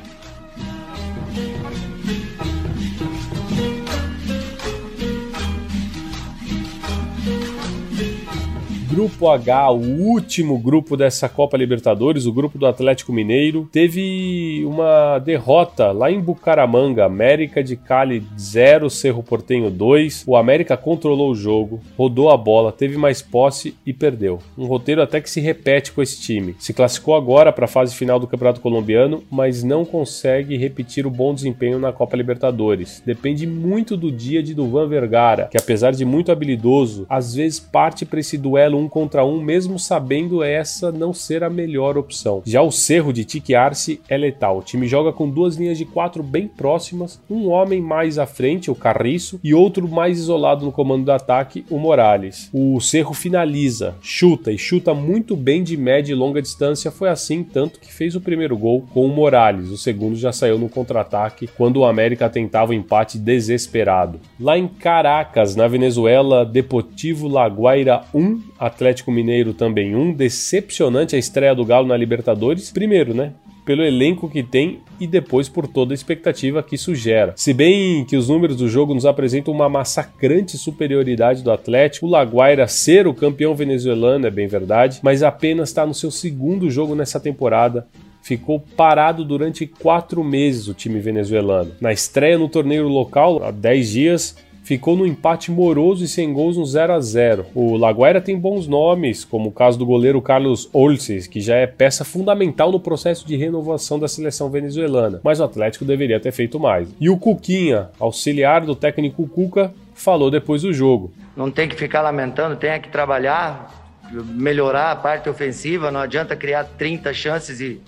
Grupo 8.97 9.29
H, 9.29 9.69
o 9.69 9.77
último 9.77 10.57
grupo 10.57 10.97
dessa 10.97 11.29
Copa 11.29 11.55
Libertadores, 11.55 12.25
o 12.25 12.33
grupo 12.33 12.57
do 12.57 12.65
Atlético 12.65 13.13
Mineiro, 13.13 13.69
teve 13.71 14.65
uma 14.65 15.19
derrota 15.19 15.91
lá 15.91 16.09
em 16.09 16.19
Bucaramanga, 16.19 17.05
América 17.05 17.63
de 17.63 17.75
Cali 17.75 18.23
0, 18.35 18.89
Cerro 18.89 19.21
Portenho 19.21 19.69
2. 19.69 20.23
O 20.25 20.35
América 20.35 20.75
controlou 20.75 21.29
o 21.29 21.35
jogo, 21.35 21.79
rodou 21.95 22.31
a 22.31 22.37
bola, 22.37 22.71
teve 22.71 22.97
mais 22.97 23.21
posse 23.21 23.75
e 23.85 23.93
perdeu. 23.93 24.39
Um 24.57 24.65
roteiro 24.65 25.03
até 25.03 25.21
que 25.21 25.29
se 25.29 25.39
repete 25.39 25.91
com 25.91 26.01
esse 26.01 26.19
time. 26.19 26.55
Se 26.57 26.73
classificou 26.73 27.15
agora 27.15 27.53
para 27.53 27.65
a 27.65 27.67
fase 27.67 27.95
final 27.95 28.19
do 28.19 28.25
Campeonato 28.25 28.61
Colombiano, 28.61 29.23
mas 29.29 29.61
não 29.61 29.85
consegue 29.85 30.57
repetir 30.57 31.05
o 31.05 31.11
bom 31.11 31.35
desempenho 31.35 31.77
na 31.77 31.93
Copa 31.93 32.17
Libertadores. 32.17 33.03
Depende 33.05 33.45
muito 33.45 33.95
do 33.95 34.11
dia 34.11 34.41
de 34.41 34.55
Duvan 34.55 34.87
Vergara, 34.87 35.49
que 35.51 35.57
apesar 35.57 35.91
de 35.91 36.03
muito 36.03 36.31
habilidoso, 36.31 37.05
às 37.07 37.35
vezes 37.35 37.59
parte 37.59 38.03
para 38.03 38.19
esse 38.19 38.39
duelo 38.39 38.86
um 38.86 38.86
contra 38.87 39.25
um, 39.25 39.41
mesmo 39.41 39.77
sabendo 39.79 40.43
essa 40.43 40.91
não 40.91 41.13
ser 41.13 41.43
a 41.43 41.49
melhor 41.49 41.97
opção. 41.97 42.41
Já 42.45 42.61
o 42.61 42.71
Cerro 42.71 43.11
de 43.11 43.25
Tique 43.25 43.55
Arce 43.55 44.01
é 44.07 44.17
letal. 44.17 44.59
O 44.59 44.63
time 44.63 44.87
joga 44.87 45.11
com 45.11 45.29
duas 45.29 45.55
linhas 45.55 45.77
de 45.77 45.85
quatro 45.85 46.23
bem 46.23 46.47
próximas, 46.47 47.21
um 47.29 47.49
homem 47.49 47.81
mais 47.81 48.17
à 48.17 48.25
frente, 48.25 48.71
o 48.71 48.75
Carriço, 48.75 49.39
e 49.43 49.53
outro 49.53 49.87
mais 49.87 50.17
isolado 50.19 50.65
no 50.65 50.71
comando 50.71 51.05
do 51.05 51.11
ataque, 51.11 51.65
o 51.69 51.77
Morales. 51.77 52.49
O 52.53 52.79
Cerro 52.79 53.13
finaliza, 53.13 53.95
chuta 54.01 54.51
e 54.51 54.57
chuta 54.57 54.93
muito 54.93 55.35
bem 55.35 55.63
de 55.63 55.77
média 55.77 56.11
e 56.11 56.15
longa 56.15 56.41
distância. 56.41 56.91
Foi 56.91 57.09
assim 57.09 57.43
tanto 57.43 57.79
que 57.79 57.93
fez 57.93 58.15
o 58.15 58.21
primeiro 58.21 58.57
gol 58.57 58.85
com 58.93 59.05
o 59.05 59.09
Morales. 59.09 59.69
O 59.69 59.77
segundo 59.77 60.15
já 60.15 60.31
saiu 60.31 60.57
no 60.57 60.69
contra-ataque 60.69 61.47
quando 61.47 61.77
o 61.77 61.85
América 61.85 62.29
tentava 62.29 62.71
o 62.71 62.75
um 62.75 62.77
empate 62.77 63.17
desesperado. 63.17 64.19
Lá 64.39 64.57
em 64.57 64.67
Caracas, 64.67 65.55
na 65.55 65.67
Venezuela, 65.67 66.45
Deportivo 66.45 67.27
Laguaira 67.27 68.03
1, 68.13 68.41
Atlético 68.77 69.11
Mineiro 69.11 69.55
também 69.55 69.95
um. 69.95 70.13
Decepcionante 70.13 71.15
a 71.15 71.19
estreia 71.19 71.55
do 71.55 71.65
Galo 71.65 71.87
na 71.87 71.97
Libertadores. 71.97 72.69
Primeiro, 72.69 73.11
né? 73.11 73.33
Pelo 73.65 73.83
elenco 73.83 74.29
que 74.29 74.43
tem 74.43 74.79
e 74.99 75.07
depois 75.07 75.49
por 75.49 75.67
toda 75.67 75.93
a 75.93 75.95
expectativa 75.95 76.63
que 76.63 76.75
isso 76.75 76.95
gera. 76.95 77.33
Se 77.35 77.53
bem 77.53 78.05
que 78.05 78.15
os 78.15 78.29
números 78.29 78.55
do 78.55 78.69
jogo 78.69 78.93
nos 78.93 79.05
apresentam 79.05 79.53
uma 79.53 79.67
massacrante 79.67 80.57
superioridade 80.57 81.43
do 81.43 81.51
Atlético, 81.51 82.05
o 82.05 82.09
Laguaira 82.09 82.67
ser 82.67 83.07
o 83.07 83.13
campeão 83.13 83.55
venezuelano 83.55 84.27
é 84.27 84.31
bem 84.31 84.47
verdade, 84.47 84.99
mas 85.01 85.23
apenas 85.23 85.69
está 85.69 85.85
no 85.85 85.93
seu 85.93 86.11
segundo 86.11 86.69
jogo 86.69 86.95
nessa 86.95 87.19
temporada 87.19 87.87
ficou 88.27 88.59
parado 88.59 89.23
durante 89.23 89.65
quatro 89.65 90.21
meses 90.21 90.67
o 90.67 90.73
time 90.73 90.99
venezuelano. 90.99 91.71
Na 91.79 91.93
estreia 91.93 92.37
no 92.37 92.49
torneio 92.49 92.89
local, 92.89 93.41
há 93.41 93.51
10 93.51 93.89
dias, 93.89 94.35
ficou 94.67 94.97
no 94.97 95.07
empate 95.07 95.49
moroso 95.49 96.03
e 96.03 96.09
sem 96.09 96.33
gols 96.33 96.57
no 96.57 96.65
0 96.65 96.93
a 96.93 96.99
0 96.99 97.45
O 97.55 97.77
Laguaira 97.77 98.19
tem 98.19 98.37
bons 98.37 98.67
nomes, 98.67 99.23
como 99.23 99.47
o 99.47 99.51
caso 99.51 99.79
do 99.79 99.85
goleiro 99.85 100.21
Carlos 100.21 100.69
Olces, 100.73 101.25
que 101.25 101.39
já 101.39 101.55
é 101.55 101.65
peça 101.65 102.03
fundamental 102.03 102.69
no 102.69 102.79
processo 102.79 103.25
de 103.25 103.37
renovação 103.37 103.97
da 103.97 104.09
seleção 104.09 104.49
venezuelana, 104.49 105.21
mas 105.23 105.39
o 105.39 105.45
Atlético 105.45 105.85
deveria 105.85 106.19
ter 106.19 106.33
feito 106.33 106.59
mais. 106.59 106.89
E 106.99 107.09
o 107.09 107.15
Cuquinha, 107.15 107.89
auxiliar 107.97 108.65
do 108.65 108.75
técnico 108.75 109.25
Cuca, 109.25 109.73
falou 109.95 110.29
depois 110.29 110.63
do 110.63 110.73
jogo. 110.73 111.13
Não 111.33 111.49
tem 111.49 111.69
que 111.69 111.75
ficar 111.75 112.01
lamentando, 112.01 112.57
tem 112.57 112.81
que 112.81 112.89
trabalhar, 112.89 113.95
melhorar 114.11 114.91
a 114.91 114.95
parte 114.97 115.29
ofensiva, 115.29 115.89
não 115.91 116.01
adianta 116.01 116.35
criar 116.35 116.65
30 116.65 117.13
chances 117.13 117.61
e 117.61 117.79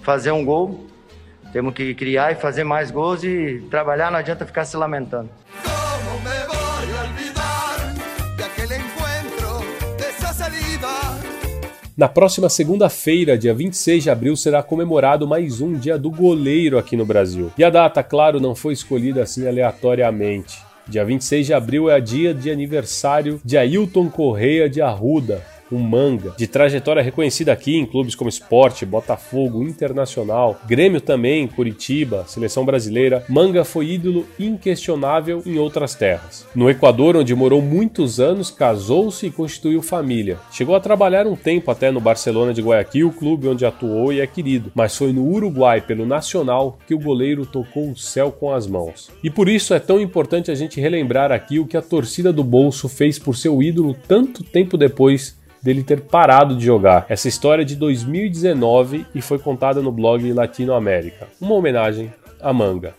fazer 0.00 0.30
um 0.30 0.42
gol. 0.42 0.86
Temos 1.52 1.74
que 1.74 1.94
criar 1.94 2.32
e 2.32 2.34
fazer 2.34 2.64
mais 2.64 2.90
gols 2.90 3.22
e 3.22 3.62
trabalhar, 3.70 4.10
não 4.10 4.18
adianta 4.18 4.46
ficar 4.46 4.64
se 4.64 4.74
lamentando. 4.74 5.28
Na 11.96 12.08
próxima 12.08 12.48
segunda-feira, 12.48 13.38
dia 13.38 13.54
26 13.54 14.02
de 14.02 14.10
abril, 14.10 14.34
será 14.34 14.64
comemorado 14.64 15.28
mais 15.28 15.60
um 15.60 15.74
Dia 15.74 15.96
do 15.96 16.10
Goleiro 16.10 16.76
aqui 16.76 16.96
no 16.96 17.06
Brasil. 17.06 17.52
E 17.56 17.62
a 17.62 17.70
data, 17.70 18.02
claro, 18.02 18.40
não 18.40 18.52
foi 18.52 18.72
escolhida 18.72 19.22
assim 19.22 19.46
aleatoriamente. 19.46 20.58
Dia 20.88 21.04
26 21.04 21.46
de 21.46 21.54
abril 21.54 21.88
é 21.88 21.94
a 21.94 22.00
dia 22.00 22.34
de 22.34 22.50
aniversário 22.50 23.40
de 23.44 23.56
Ailton 23.56 24.10
Correia 24.10 24.68
de 24.68 24.82
Arruda, 24.82 25.40
o 25.74 25.78
Manga. 25.78 26.34
De 26.36 26.46
trajetória 26.46 27.02
reconhecida 27.02 27.52
aqui 27.52 27.76
em 27.76 27.86
clubes 27.86 28.14
como 28.14 28.30
Sport, 28.30 28.84
Botafogo, 28.84 29.62
Internacional, 29.62 30.60
Grêmio 30.66 31.00
também, 31.00 31.46
Curitiba, 31.46 32.24
Seleção 32.26 32.64
Brasileira, 32.64 33.24
Manga 33.28 33.64
foi 33.64 33.90
ídolo 33.90 34.26
inquestionável 34.38 35.42
em 35.44 35.58
outras 35.58 35.94
terras. 35.94 36.46
No 36.54 36.70
Equador, 36.70 37.16
onde 37.16 37.34
morou 37.34 37.60
muitos 37.60 38.20
anos, 38.20 38.50
casou-se 38.50 39.26
e 39.26 39.30
constituiu 39.30 39.82
família. 39.82 40.38
Chegou 40.50 40.74
a 40.74 40.80
trabalhar 40.80 41.26
um 41.26 41.36
tempo 41.36 41.70
até 41.70 41.90
no 41.90 42.00
Barcelona 42.00 42.54
de 42.54 42.62
Guayaquil, 42.62 43.12
clube 43.12 43.48
onde 43.48 43.66
atuou 43.66 44.12
e 44.12 44.20
é 44.20 44.26
querido, 44.26 44.70
mas 44.74 44.96
foi 44.96 45.12
no 45.12 45.26
Uruguai, 45.26 45.80
pelo 45.80 46.06
Nacional, 46.06 46.78
que 46.86 46.94
o 46.94 46.98
goleiro 46.98 47.46
tocou 47.46 47.90
o 47.90 47.96
céu 47.96 48.30
com 48.30 48.52
as 48.52 48.66
mãos. 48.66 49.10
E 49.22 49.30
por 49.30 49.48
isso 49.48 49.74
é 49.74 49.78
tão 49.78 50.00
importante 50.00 50.50
a 50.50 50.54
gente 50.54 50.80
relembrar 50.80 51.32
aqui 51.32 51.58
o 51.58 51.66
que 51.66 51.76
a 51.76 51.82
torcida 51.82 52.32
do 52.32 52.44
Bolso 52.44 52.88
fez 52.88 53.18
por 53.18 53.36
seu 53.36 53.62
ídolo 53.62 53.96
tanto 54.06 54.42
tempo 54.42 54.76
depois 54.76 55.36
dele 55.64 55.82
ter 55.82 56.02
parado 56.02 56.54
de 56.54 56.66
jogar. 56.66 57.06
Essa 57.08 57.26
história 57.26 57.62
é 57.62 57.64
de 57.64 57.74
2019 57.74 59.06
e 59.14 59.22
foi 59.22 59.38
contada 59.38 59.80
no 59.80 59.90
blog 59.90 60.30
Latinoamérica. 60.30 61.26
Uma 61.40 61.54
homenagem 61.54 62.12
a 62.38 62.52
Manga. 62.52 62.92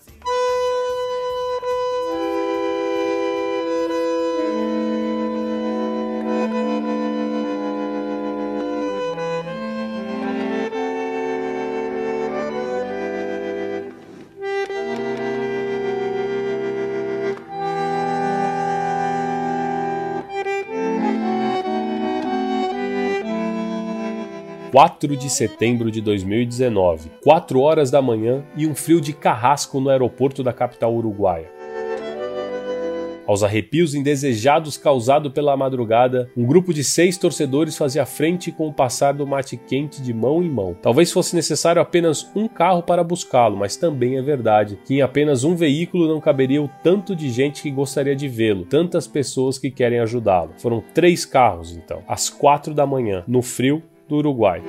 4 24.75 25.15
de 25.15 25.29
setembro 25.29 25.89
de 25.89 26.01
2019, 26.01 27.09
4 27.23 27.61
horas 27.61 27.89
da 27.89 28.01
manhã 28.01 28.43
e 28.57 28.67
um 28.67 28.75
frio 28.75 28.99
de 28.99 29.13
carrasco 29.13 29.79
no 29.79 29.89
aeroporto 29.89 30.43
da 30.43 30.51
capital 30.51 30.93
uruguaia. 30.93 31.49
Aos 33.25 33.41
arrepios 33.41 33.95
indesejados 33.95 34.75
causados 34.75 35.31
pela 35.31 35.55
madrugada, 35.55 36.29
um 36.35 36.45
grupo 36.45 36.73
de 36.73 36.83
seis 36.83 37.17
torcedores 37.17 37.77
fazia 37.77 38.05
frente 38.05 38.51
com 38.51 38.67
o 38.67 38.73
passar 38.73 39.13
do 39.13 39.25
mate 39.25 39.55
quente 39.55 40.01
de 40.01 40.13
mão 40.13 40.43
em 40.43 40.49
mão. 40.49 40.75
Talvez 40.81 41.09
fosse 41.09 41.37
necessário 41.37 41.81
apenas 41.81 42.29
um 42.35 42.45
carro 42.45 42.83
para 42.83 43.01
buscá-lo, 43.01 43.55
mas 43.55 43.77
também 43.77 44.17
é 44.17 44.21
verdade 44.21 44.77
que 44.83 44.95
em 44.95 45.01
apenas 45.01 45.45
um 45.45 45.55
veículo 45.55 46.05
não 46.05 46.19
caberia 46.19 46.61
o 46.61 46.69
tanto 46.83 47.15
de 47.15 47.29
gente 47.29 47.61
que 47.61 47.71
gostaria 47.71 48.13
de 48.13 48.27
vê-lo, 48.27 48.65
tantas 48.65 49.07
pessoas 49.07 49.57
que 49.57 49.71
querem 49.71 49.99
ajudá-lo. 50.01 50.51
Foram 50.57 50.83
três 50.93 51.23
carros, 51.23 51.77
então, 51.77 52.03
às 52.05 52.29
quatro 52.29 52.73
da 52.73 52.85
manhã, 52.85 53.23
no 53.25 53.41
frio 53.41 53.81
do 54.07 54.17
Uruguai. 54.17 54.61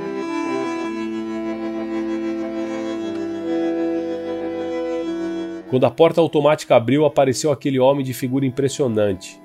Quando 5.68 5.84
a 5.84 5.90
porta 5.90 6.20
automática 6.20 6.76
abriu, 6.76 7.04
apareceu 7.04 7.50
aquele 7.50 7.78
homem 7.78 8.04
de 8.04 8.14
figura 8.14 8.46
impressionante. 8.46 9.40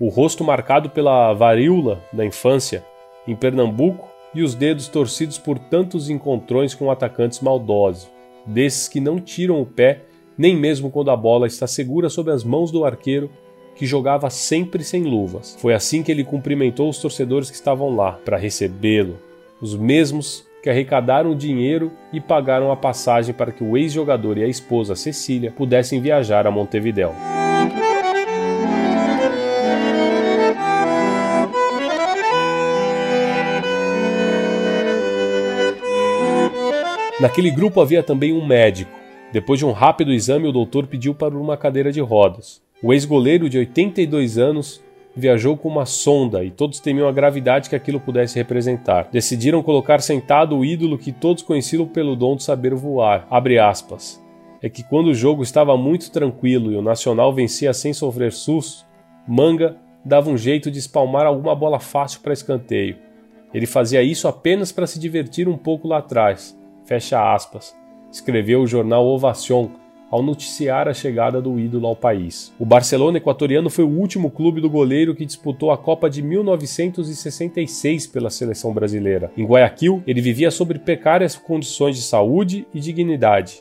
O 0.00 0.08
rosto 0.08 0.42
marcado 0.42 0.90
pela 0.90 1.32
varíola 1.32 2.02
da 2.12 2.24
infância 2.24 2.84
em 3.26 3.36
Pernambuco 3.36 4.08
e 4.34 4.42
os 4.42 4.54
dedos 4.54 4.88
torcidos 4.88 5.38
por 5.38 5.58
tantos 5.58 6.08
encontrões 6.10 6.74
com 6.74 6.90
atacantes 6.90 7.40
maldosos, 7.40 8.10
desses 8.46 8.88
que 8.88 9.00
não 9.00 9.20
tiram 9.20 9.60
o 9.60 9.66
pé 9.66 10.02
nem 10.38 10.56
mesmo 10.56 10.90
quando 10.90 11.10
a 11.10 11.16
bola 11.16 11.46
está 11.46 11.66
segura 11.66 12.08
sob 12.08 12.30
as 12.30 12.44
mãos 12.44 12.70
do 12.70 12.84
arqueiro 12.84 13.30
que 13.74 13.86
jogava 13.86 14.30
sempre 14.30 14.82
sem 14.82 15.02
luvas. 15.02 15.56
Foi 15.60 15.74
assim 15.74 16.02
que 16.02 16.10
ele 16.10 16.24
cumprimentou 16.24 16.88
os 16.88 16.98
torcedores 16.98 17.50
que 17.50 17.56
estavam 17.56 17.94
lá 17.94 18.12
para 18.12 18.36
recebê-lo, 18.36 19.18
os 19.60 19.74
mesmos 19.74 20.46
que 20.62 20.68
arrecadaram 20.68 21.36
dinheiro 21.36 21.92
e 22.12 22.20
pagaram 22.20 22.70
a 22.72 22.76
passagem 22.76 23.34
para 23.34 23.52
que 23.52 23.62
o 23.62 23.76
ex-jogador 23.76 24.36
e 24.36 24.44
a 24.44 24.48
esposa 24.48 24.96
Cecília 24.96 25.50
pudessem 25.50 26.00
viajar 26.00 26.46
a 26.46 26.50
Montevidéu. 26.50 27.14
Naquele 37.18 37.50
grupo 37.50 37.80
havia 37.80 38.02
também 38.02 38.32
um 38.32 38.44
médico. 38.44 38.90
Depois 39.32 39.58
de 39.58 39.64
um 39.64 39.72
rápido 39.72 40.12
exame, 40.12 40.46
o 40.46 40.52
doutor 40.52 40.86
pediu 40.86 41.14
para 41.14 41.36
uma 41.36 41.56
cadeira 41.56 41.90
de 41.90 42.00
rodas. 42.00 42.60
O 42.82 42.92
ex-goleiro 42.92 43.48
de 43.48 43.56
82 43.58 44.36
anos 44.36 44.84
viajou 45.16 45.56
com 45.56 45.68
uma 45.68 45.86
sonda 45.86 46.44
e 46.44 46.50
todos 46.50 46.78
temiam 46.78 47.08
a 47.08 47.12
gravidade 47.12 47.70
que 47.70 47.74
aquilo 47.74 47.98
pudesse 47.98 48.36
representar. 48.36 49.08
Decidiram 49.10 49.62
colocar 49.62 50.00
sentado 50.00 50.56
o 50.56 50.64
ídolo 50.64 50.98
que 50.98 51.10
todos 51.10 51.42
conheciam 51.42 51.86
pelo 51.86 52.14
dom 52.14 52.36
de 52.36 52.42
saber 52.42 52.74
voar. 52.74 53.26
É 54.62 54.68
que 54.68 54.82
quando 54.82 55.06
o 55.06 55.14
jogo 55.14 55.42
estava 55.42 55.76
muito 55.76 56.10
tranquilo 56.10 56.70
e 56.70 56.76
o 56.76 56.82
Nacional 56.82 57.32
vencia 57.32 57.72
sem 57.72 57.94
sofrer 57.94 58.32
susto, 58.32 58.84
Manga 59.26 59.76
dava 60.04 60.28
um 60.28 60.36
jeito 60.36 60.70
de 60.70 60.78
espalmar 60.78 61.26
alguma 61.26 61.54
bola 61.54 61.80
fácil 61.80 62.20
para 62.20 62.32
escanteio. 62.32 62.98
Ele 63.54 63.66
fazia 63.66 64.02
isso 64.02 64.28
apenas 64.28 64.70
para 64.70 64.86
se 64.86 64.98
divertir 64.98 65.48
um 65.48 65.56
pouco 65.56 65.88
lá 65.88 65.98
atrás. 65.98 66.56
Fecha 66.84 67.34
aspas. 67.34 67.74
Escreveu 68.12 68.60
o 68.60 68.66
jornal 68.66 69.06
Ovacion 69.06 69.70
ao 70.10 70.22
noticiar 70.22 70.88
a 70.88 70.94
chegada 70.94 71.40
do 71.40 71.58
ídolo 71.58 71.86
ao 71.86 71.96
país. 71.96 72.52
O 72.58 72.64
Barcelona 72.64 73.18
equatoriano 73.18 73.70
foi 73.70 73.84
o 73.84 73.88
último 73.90 74.30
clube 74.30 74.60
do 74.60 74.70
goleiro 74.70 75.14
que 75.14 75.24
disputou 75.24 75.70
a 75.70 75.78
Copa 75.78 76.08
de 76.08 76.22
1966 76.22 78.06
pela 78.06 78.30
seleção 78.30 78.72
brasileira. 78.72 79.30
Em 79.36 79.44
Guayaquil, 79.44 80.02
ele 80.06 80.20
vivia 80.20 80.50
sob 80.50 80.78
precárias 80.78 81.36
condições 81.36 81.96
de 81.96 82.02
saúde 82.02 82.66
e 82.72 82.80
dignidade. 82.80 83.60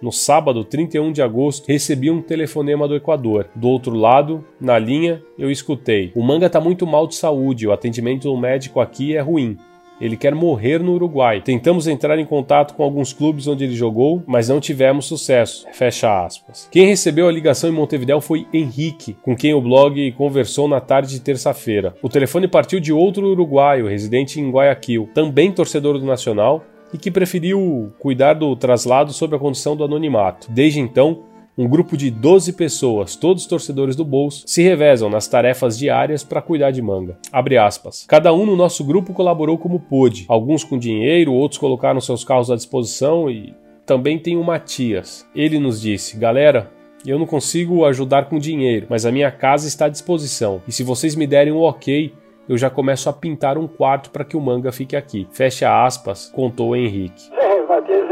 No 0.00 0.12
sábado, 0.12 0.64
31 0.64 1.12
de 1.12 1.22
agosto, 1.22 1.66
recebi 1.66 2.10
um 2.10 2.22
telefonema 2.22 2.86
do 2.86 2.94
Equador. 2.94 3.48
Do 3.54 3.68
outro 3.68 3.94
lado, 3.94 4.44
na 4.60 4.78
linha, 4.78 5.22
eu 5.38 5.50
escutei: 5.50 6.12
"O 6.14 6.22
Manga 6.22 6.46
está 6.46 6.60
muito 6.60 6.86
mal 6.86 7.06
de 7.06 7.14
saúde, 7.14 7.66
o 7.66 7.72
atendimento 7.72 8.28
do 8.28 8.36
médico 8.36 8.80
aqui 8.80 9.16
é 9.16 9.20
ruim. 9.20 9.56
Ele 10.00 10.16
quer 10.16 10.34
morrer 10.34 10.78
no 10.78 10.94
Uruguai. 10.94 11.40
Tentamos 11.40 11.86
entrar 11.86 12.18
em 12.18 12.24
contato 12.24 12.74
com 12.74 12.82
alguns 12.82 13.12
clubes 13.12 13.46
onde 13.46 13.64
ele 13.64 13.74
jogou, 13.74 14.22
mas 14.26 14.48
não 14.48 14.60
tivemos 14.60 15.06
sucesso. 15.06 15.66
Fecha 15.72 16.24
aspas. 16.24 16.68
Quem 16.70 16.86
recebeu 16.86 17.28
a 17.28 17.32
ligação 17.32 17.68
em 17.68 17.72
Montevideo 17.72 18.20
foi 18.20 18.46
Henrique, 18.52 19.16
com 19.22 19.36
quem 19.36 19.52
o 19.52 19.60
blog 19.60 20.12
conversou 20.12 20.66
na 20.66 20.80
tarde 20.80 21.10
de 21.10 21.20
terça-feira. 21.20 21.94
O 22.02 22.08
telefone 22.08 22.48
partiu 22.48 22.80
de 22.80 22.92
outro 22.92 23.28
uruguaio, 23.28 23.88
residente 23.88 24.40
em 24.40 24.50
Guayaquil, 24.50 25.08
também 25.14 25.52
torcedor 25.52 25.98
do 25.98 26.06
Nacional, 26.06 26.64
e 26.92 26.98
que 26.98 27.10
preferiu 27.10 27.92
cuidar 27.98 28.34
do 28.34 28.54
traslado 28.56 29.12
sob 29.12 29.36
a 29.36 29.38
condição 29.38 29.76
do 29.76 29.84
anonimato. 29.84 30.50
Desde 30.50 30.80
então, 30.80 31.22
um 31.56 31.68
grupo 31.68 31.96
de 31.96 32.10
12 32.10 32.52
pessoas, 32.54 33.16
todos 33.16 33.46
torcedores 33.46 33.96
do 33.96 34.04
bolso, 34.04 34.44
se 34.46 34.62
revezam 34.62 35.10
nas 35.10 35.28
tarefas 35.28 35.78
diárias 35.78 36.24
para 36.24 36.40
cuidar 36.40 36.70
de 36.70 36.80
manga. 36.80 37.18
Abre 37.32 37.58
aspas. 37.58 38.06
Cada 38.08 38.32
um 38.32 38.46
no 38.46 38.56
nosso 38.56 38.84
grupo 38.84 39.12
colaborou 39.12 39.58
como 39.58 39.80
pôde, 39.80 40.24
alguns 40.28 40.64
com 40.64 40.78
dinheiro, 40.78 41.32
outros 41.32 41.58
colocaram 41.58 42.00
seus 42.00 42.24
carros 42.24 42.50
à 42.50 42.56
disposição 42.56 43.30
e 43.30 43.54
também 43.84 44.18
tem 44.18 44.36
o 44.36 44.44
Matias. 44.44 45.26
Ele 45.34 45.58
nos 45.58 45.80
disse: 45.80 46.16
"Galera, 46.16 46.70
eu 47.06 47.18
não 47.18 47.26
consigo 47.26 47.84
ajudar 47.84 48.28
com 48.28 48.38
dinheiro, 48.38 48.86
mas 48.88 49.06
a 49.06 49.12
minha 49.12 49.30
casa 49.30 49.66
está 49.66 49.86
à 49.86 49.88
disposição. 49.88 50.62
E 50.68 50.72
se 50.72 50.82
vocês 50.82 51.14
me 51.14 51.26
derem 51.26 51.52
um 51.52 51.62
OK, 51.62 52.12
eu 52.48 52.58
já 52.58 52.68
começo 52.68 53.08
a 53.08 53.12
pintar 53.12 53.56
um 53.56 53.66
quarto 53.66 54.10
para 54.10 54.24
que 54.24 54.36
o 54.36 54.40
manga 54.40 54.72
fique 54.72 54.96
aqui. 54.96 55.26
Fecha 55.30 55.84
aspas, 55.84 56.30
contou 56.34 56.76
Henrique. 56.76 57.30
É, 57.32 57.62
Matias, 57.66 58.08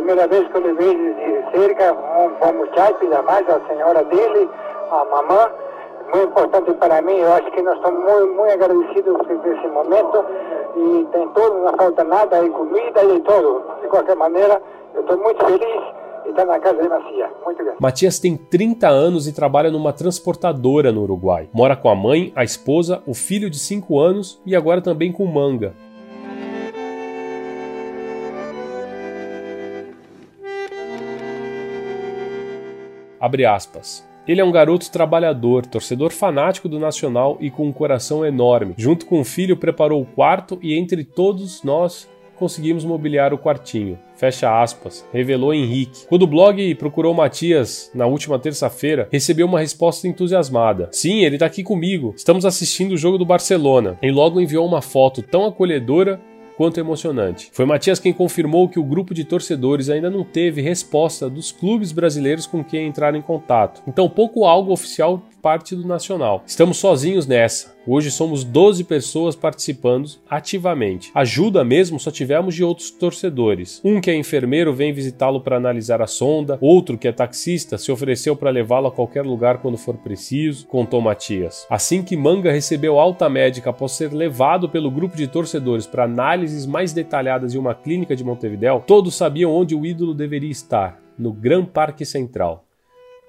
primeira 0.00 0.26
vez 0.26 0.48
que 0.48 0.56
eu 0.56 0.62
levei 0.62 0.96
de 0.96 1.50
cerca 1.52 1.92
bom 1.92 2.52
muchacho, 2.54 2.96
ainda 3.02 3.22
mais 3.22 3.46
a 3.48 3.60
senhora 3.68 4.02
dele, 4.04 4.48
a 4.90 5.04
mamã, 5.04 5.50
muito 6.12 6.30
importante 6.30 6.72
para 6.74 7.02
mim, 7.02 7.16
eu 7.16 7.32
acho 7.34 7.50
que 7.50 7.60
nós 7.62 7.76
estamos 7.76 8.02
muito, 8.02 8.34
muito 8.34 8.52
agradecidos 8.52 9.16
por 9.18 9.52
esse 9.52 9.68
momento 9.68 10.24
e 10.76 11.06
tem 11.12 11.28
tudo, 11.28 11.58
não 11.58 11.76
falta 11.76 12.02
nada, 12.02 12.42
e 12.42 12.48
comida 12.50 13.04
e 13.04 13.20
tudo. 13.20 13.62
De 13.82 13.88
qualquer 13.88 14.16
maneira, 14.16 14.60
eu 14.94 15.02
estou 15.02 15.18
muito 15.18 15.44
feliz 15.44 15.84
de 16.24 16.30
estar 16.30 16.46
na 16.46 16.58
casa 16.58 16.82
de 16.82 16.88
Macia. 16.88 17.30
Muito 17.44 17.64
bem. 17.64 17.74
Matias 17.78 18.18
tem 18.18 18.36
30 18.36 18.88
anos 18.88 19.28
e 19.28 19.34
trabalha 19.34 19.70
numa 19.70 19.92
transportadora 19.92 20.90
no 20.90 21.02
Uruguai. 21.02 21.48
Mora 21.52 21.76
com 21.76 21.90
a 21.90 21.94
mãe, 21.94 22.32
a 22.34 22.42
esposa, 22.42 23.02
o 23.06 23.14
filho 23.14 23.50
de 23.50 23.58
5 23.58 23.98
anos 23.98 24.40
e 24.46 24.56
agora 24.56 24.80
também 24.80 25.12
com 25.12 25.26
Manga, 25.26 25.74
Abre 33.20 33.44
aspas. 33.44 34.08
Ele 34.26 34.40
é 34.40 34.44
um 34.44 34.52
garoto 34.52 34.90
trabalhador, 34.90 35.66
torcedor 35.66 36.10
fanático 36.10 36.68
do 36.68 36.78
Nacional 36.78 37.36
e 37.40 37.50
com 37.50 37.66
um 37.66 37.72
coração 37.72 38.24
enorme. 38.24 38.74
Junto 38.76 39.06
com 39.06 39.20
o 39.20 39.24
filho, 39.24 39.56
preparou 39.56 40.00
o 40.00 40.06
quarto 40.06 40.58
e 40.62 40.78
entre 40.78 41.04
todos 41.04 41.62
nós 41.62 42.08
conseguimos 42.40 42.86
mobiliar 42.86 43.34
o 43.34 43.38
quartinho. 43.38 43.98
Fecha 44.16 44.62
aspas, 44.62 45.06
revelou 45.12 45.52
Henrique. 45.52 46.06
Quando 46.08 46.22
o 46.22 46.26
blog 46.26 46.74
procurou 46.76 47.12
Matias 47.12 47.90
na 47.94 48.06
última 48.06 48.38
terça-feira, 48.38 49.08
recebeu 49.12 49.46
uma 49.46 49.60
resposta 49.60 50.08
entusiasmada. 50.08 50.88
Sim, 50.90 51.24
ele 51.24 51.36
tá 51.36 51.44
aqui 51.44 51.62
comigo. 51.62 52.14
Estamos 52.16 52.46
assistindo 52.46 52.92
o 52.92 52.96
jogo 52.96 53.18
do 53.18 53.26
Barcelona. 53.26 53.98
E 54.00 54.10
logo 54.10 54.40
enviou 54.40 54.66
uma 54.66 54.80
foto 54.80 55.22
tão 55.22 55.44
acolhedora 55.44 56.18
quanto 56.60 56.78
emocionante. 56.78 57.48
Foi 57.54 57.64
Matias 57.64 57.98
quem 57.98 58.12
confirmou 58.12 58.68
que 58.68 58.78
o 58.78 58.84
grupo 58.84 59.14
de 59.14 59.24
torcedores 59.24 59.88
ainda 59.88 60.10
não 60.10 60.22
teve 60.22 60.60
resposta 60.60 61.26
dos 61.26 61.50
clubes 61.50 61.90
brasileiros 61.90 62.46
com 62.46 62.62
quem 62.62 62.86
entraram 62.86 63.16
em 63.16 63.22
contato. 63.22 63.80
Então, 63.88 64.10
pouco 64.10 64.44
algo 64.44 64.70
oficial 64.70 65.22
parte 65.40 65.74
do 65.74 65.86
Nacional. 65.86 66.44
Estamos 66.46 66.76
sozinhos 66.76 67.26
nessa. 67.26 67.74
Hoje 67.86 68.10
somos 68.10 68.44
12 68.44 68.84
pessoas 68.84 69.34
participando 69.34 70.10
ativamente. 70.28 71.10
Ajuda 71.14 71.64
mesmo 71.64 71.98
só 71.98 72.10
tivemos 72.10 72.54
de 72.54 72.62
outros 72.62 72.90
torcedores. 72.90 73.80
Um 73.82 74.00
que 74.00 74.10
é 74.10 74.14
enfermeiro 74.14 74.72
vem 74.72 74.92
visitá-lo 74.92 75.40
para 75.40 75.56
analisar 75.56 76.02
a 76.02 76.06
sonda, 76.06 76.58
outro 76.60 76.98
que 76.98 77.08
é 77.08 77.12
taxista 77.12 77.78
se 77.78 77.90
ofereceu 77.90 78.36
para 78.36 78.50
levá-lo 78.50 78.88
a 78.88 78.92
qualquer 78.92 79.24
lugar 79.24 79.58
quando 79.58 79.78
for 79.78 79.96
preciso, 79.96 80.66
contou 80.66 81.00
Matias. 81.00 81.66
Assim 81.70 82.02
que 82.02 82.16
Manga 82.16 82.52
recebeu 82.52 82.98
alta 82.98 83.28
médica 83.28 83.70
após 83.70 83.92
ser 83.92 84.12
levado 84.12 84.68
pelo 84.68 84.90
grupo 84.90 85.16
de 85.16 85.26
torcedores 85.26 85.86
para 85.86 86.04
análises 86.04 86.66
mais 86.66 86.92
detalhadas 86.92 87.54
em 87.54 87.58
uma 87.58 87.74
clínica 87.74 88.14
de 88.14 88.22
Montevidéu, 88.22 88.84
todos 88.86 89.14
sabiam 89.14 89.52
onde 89.52 89.74
o 89.74 89.86
ídolo 89.86 90.14
deveria 90.14 90.50
estar, 90.50 91.00
no 91.18 91.32
Gran 91.32 91.64
Parque 91.64 92.04
Central. 92.04 92.64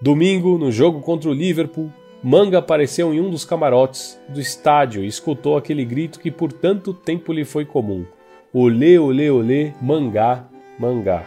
Domingo, 0.01 0.57
no 0.57 0.71
jogo 0.71 0.99
contra 0.99 1.29
o 1.29 1.33
Liverpool, 1.33 1.91
Manga 2.23 2.59
apareceu 2.59 3.11
em 3.11 3.19
um 3.19 3.31
dos 3.31 3.43
camarotes 3.43 4.19
do 4.29 4.39
estádio 4.39 5.03
e 5.03 5.07
escutou 5.07 5.57
aquele 5.57 5.83
grito 5.83 6.19
que 6.19 6.29
por 6.29 6.53
tanto 6.53 6.93
tempo 6.93 7.33
lhe 7.33 7.43
foi 7.43 7.65
comum: 7.65 8.05
Olê, 8.53 8.99
olê, 8.99 9.31
olê, 9.31 9.71
mangá, 9.81 10.45
mangá. 10.77 11.25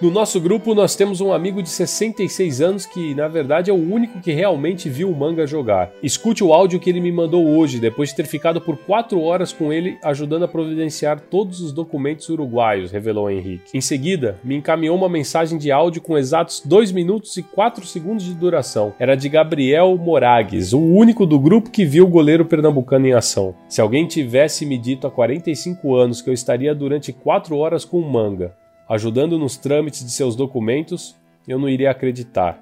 No 0.00 0.10
nosso 0.10 0.40
grupo, 0.40 0.74
nós 0.74 0.96
temos 0.96 1.20
um 1.20 1.30
amigo 1.30 1.62
de 1.62 1.68
66 1.68 2.62
anos 2.62 2.86
que, 2.86 3.14
na 3.14 3.28
verdade, 3.28 3.70
é 3.70 3.74
o 3.74 3.76
único 3.76 4.18
que 4.18 4.32
realmente 4.32 4.88
viu 4.88 5.10
o 5.10 5.14
manga 5.14 5.46
jogar. 5.46 5.92
Escute 6.02 6.42
o 6.42 6.54
áudio 6.54 6.80
que 6.80 6.88
ele 6.88 7.02
me 7.02 7.12
mandou 7.12 7.46
hoje, 7.46 7.78
depois 7.78 8.08
de 8.08 8.16
ter 8.16 8.24
ficado 8.24 8.62
por 8.62 8.78
4 8.78 9.20
horas 9.20 9.52
com 9.52 9.70
ele 9.70 9.98
ajudando 10.02 10.44
a 10.44 10.48
providenciar 10.48 11.20
todos 11.20 11.60
os 11.60 11.70
documentos 11.70 12.30
uruguaios, 12.30 12.90
revelou 12.90 13.30
Henrique. 13.30 13.76
Em 13.76 13.80
seguida, 13.82 14.38
me 14.42 14.56
encaminhou 14.56 14.96
uma 14.96 15.06
mensagem 15.06 15.58
de 15.58 15.70
áudio 15.70 16.00
com 16.00 16.16
exatos 16.16 16.62
2 16.64 16.92
minutos 16.92 17.36
e 17.36 17.42
4 17.42 17.86
segundos 17.86 18.24
de 18.24 18.32
duração. 18.32 18.94
Era 18.98 19.14
de 19.14 19.28
Gabriel 19.28 19.98
Moragues, 19.98 20.72
o 20.72 20.80
único 20.80 21.26
do 21.26 21.38
grupo 21.38 21.68
que 21.68 21.84
viu 21.84 22.06
o 22.06 22.10
goleiro 22.10 22.46
pernambucano 22.46 23.06
em 23.06 23.12
ação. 23.12 23.54
Se 23.68 23.82
alguém 23.82 24.06
tivesse 24.06 24.64
me 24.64 24.78
dito 24.78 25.06
há 25.06 25.10
45 25.10 25.94
anos 25.94 26.22
que 26.22 26.30
eu 26.30 26.34
estaria 26.34 26.74
durante 26.74 27.12
4 27.12 27.54
horas 27.54 27.84
com 27.84 27.98
o 27.98 28.10
manga, 28.10 28.58
ajudando 28.90 29.38
nos 29.38 29.56
trâmites 29.56 30.04
de 30.04 30.10
seus 30.10 30.34
documentos, 30.34 31.14
eu 31.46 31.60
não 31.60 31.68
iria 31.68 31.92
acreditar. 31.92 32.60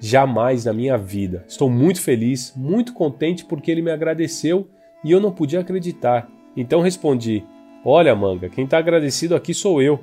Jamais 0.00 0.64
na 0.64 0.72
minha 0.72 0.98
vida. 0.98 1.44
Estou 1.46 1.70
muito 1.70 2.00
feliz, 2.00 2.52
muito 2.56 2.92
contente 2.92 3.44
porque 3.44 3.70
ele 3.70 3.80
me 3.80 3.92
agradeceu 3.92 4.68
e 5.04 5.12
eu 5.12 5.20
não 5.20 5.30
podia 5.30 5.60
acreditar. 5.60 6.28
Então 6.56 6.80
respondi: 6.80 7.44
Olha, 7.84 8.16
manga, 8.16 8.48
quem 8.48 8.64
está 8.64 8.78
agradecido 8.78 9.36
aqui 9.36 9.54
sou 9.54 9.80
eu. 9.80 10.00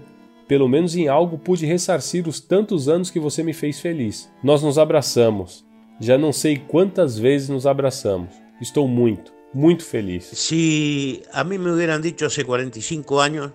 Pelo 0.48 0.70
menos 0.70 0.96
em 0.96 1.10
algo 1.10 1.38
pude 1.38 1.66
ressarcir 1.66 2.26
os 2.26 2.40
tantos 2.40 2.88
anos 2.88 3.10
que 3.10 3.20
você 3.20 3.44
me 3.44 3.52
fez 3.52 3.82
feliz. 3.82 4.32
Nós 4.42 4.64
nos 4.64 4.80
abraçamos. 4.80 5.66
Já 6.00 6.18
não 6.18 6.32
sei 6.32 6.58
quantas 6.58 7.20
vezes 7.20 7.50
nos 7.50 7.68
abraçamos. 7.68 8.34
Estou 8.62 8.88
muito, 8.88 9.34
muito 9.54 9.84
feliz. 9.84 10.24
Se 10.26 11.22
a 11.34 11.44
mim 11.44 11.58
me 11.58 11.72
hubieran 11.72 12.00
dicho 12.00 12.24
hace 12.26 12.46
45 12.46 13.20
años 13.20 13.52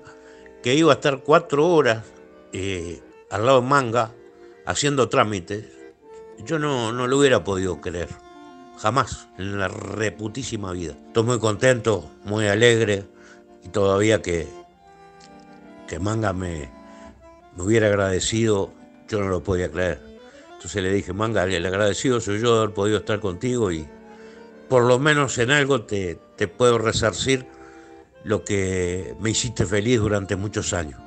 que 0.63 0.75
iba 0.75 0.93
a 0.93 0.95
estar 0.95 1.23
cuatro 1.23 1.67
horas 1.67 2.05
eh, 2.53 3.01
al 3.31 3.47
lado 3.47 3.61
de 3.61 3.67
Manga 3.67 4.13
haciendo 4.65 5.09
trámites, 5.09 5.65
yo 6.45 6.59
no, 6.59 6.93
no 6.93 7.07
lo 7.07 7.19
hubiera 7.19 7.45
podido 7.45 7.81
creer. 7.81 8.09
Jamás, 8.79 9.29
en 9.39 9.59
la 9.59 9.69
reputísima 9.69 10.73
vida. 10.73 10.97
Estoy 11.07 11.25
muy 11.25 11.39
contento, 11.39 12.11
muy 12.25 12.47
alegre 12.47 13.05
y 13.65 13.69
todavía 13.69 14.23
que, 14.23 14.49
que 15.87 15.99
Manga 15.99 16.33
me, 16.33 16.71
me 17.57 17.63
hubiera 17.63 17.89
agradecido, 17.89 18.73
yo 19.09 19.21
no 19.21 19.29
lo 19.29 19.43
podía 19.43 19.71
creer. 19.71 20.01
Entonces 20.55 20.83
le 20.83 20.93
dije, 20.93 21.13
Manga, 21.13 21.45
el 21.45 21.67
agradecido 21.67 22.21
soy 22.21 22.41
yo 22.41 22.55
de 22.55 22.63
haber 22.63 22.75
podido 22.75 22.99
estar 22.99 23.21
contigo 23.21 23.73
y 23.73 23.87
por 24.69 24.85
lo 24.85 24.99
menos 24.99 25.37
en 25.39 25.51
algo 25.51 25.83
te, 25.83 26.19
te 26.37 26.49
puedo 26.49 26.79
resarcir 26.79 27.47
lo 28.25 28.45
que 28.45 29.15
me 29.21 29.31
hiciste 29.31 29.67
feliz 29.67 30.01
durante 30.01 30.37
muchos 30.37 30.73
años. 30.73 31.01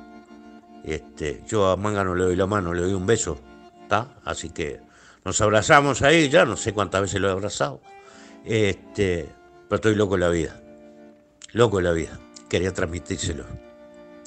Este, 0.84 1.42
yo 1.48 1.68
a 1.70 1.76
Manga 1.76 2.04
no 2.04 2.14
le 2.14 2.24
doy 2.24 2.36
la 2.36 2.46
mano, 2.46 2.72
le 2.72 2.82
doy 2.82 2.92
un 2.92 3.06
beso, 3.06 3.38
¿está? 3.82 4.14
Así 4.24 4.50
que 4.50 4.80
nos 5.24 5.40
abrazamos 5.40 6.02
ahí, 6.02 6.28
ya 6.28 6.44
no 6.44 6.56
sé 6.56 6.72
cuántas 6.72 7.00
veces 7.02 7.20
lo 7.20 7.28
he 7.28 7.32
abrazado. 7.32 7.80
Este, 8.44 9.28
pero 9.68 9.76
estoy 9.76 9.94
loco 9.96 10.14
en 10.14 10.20
la 10.20 10.28
vida. 10.28 10.60
Loco 11.52 11.78
en 11.78 11.84
la 11.84 11.92
vida. 11.92 12.20
Quería 12.48 12.72
transmitírselo. 12.72 13.44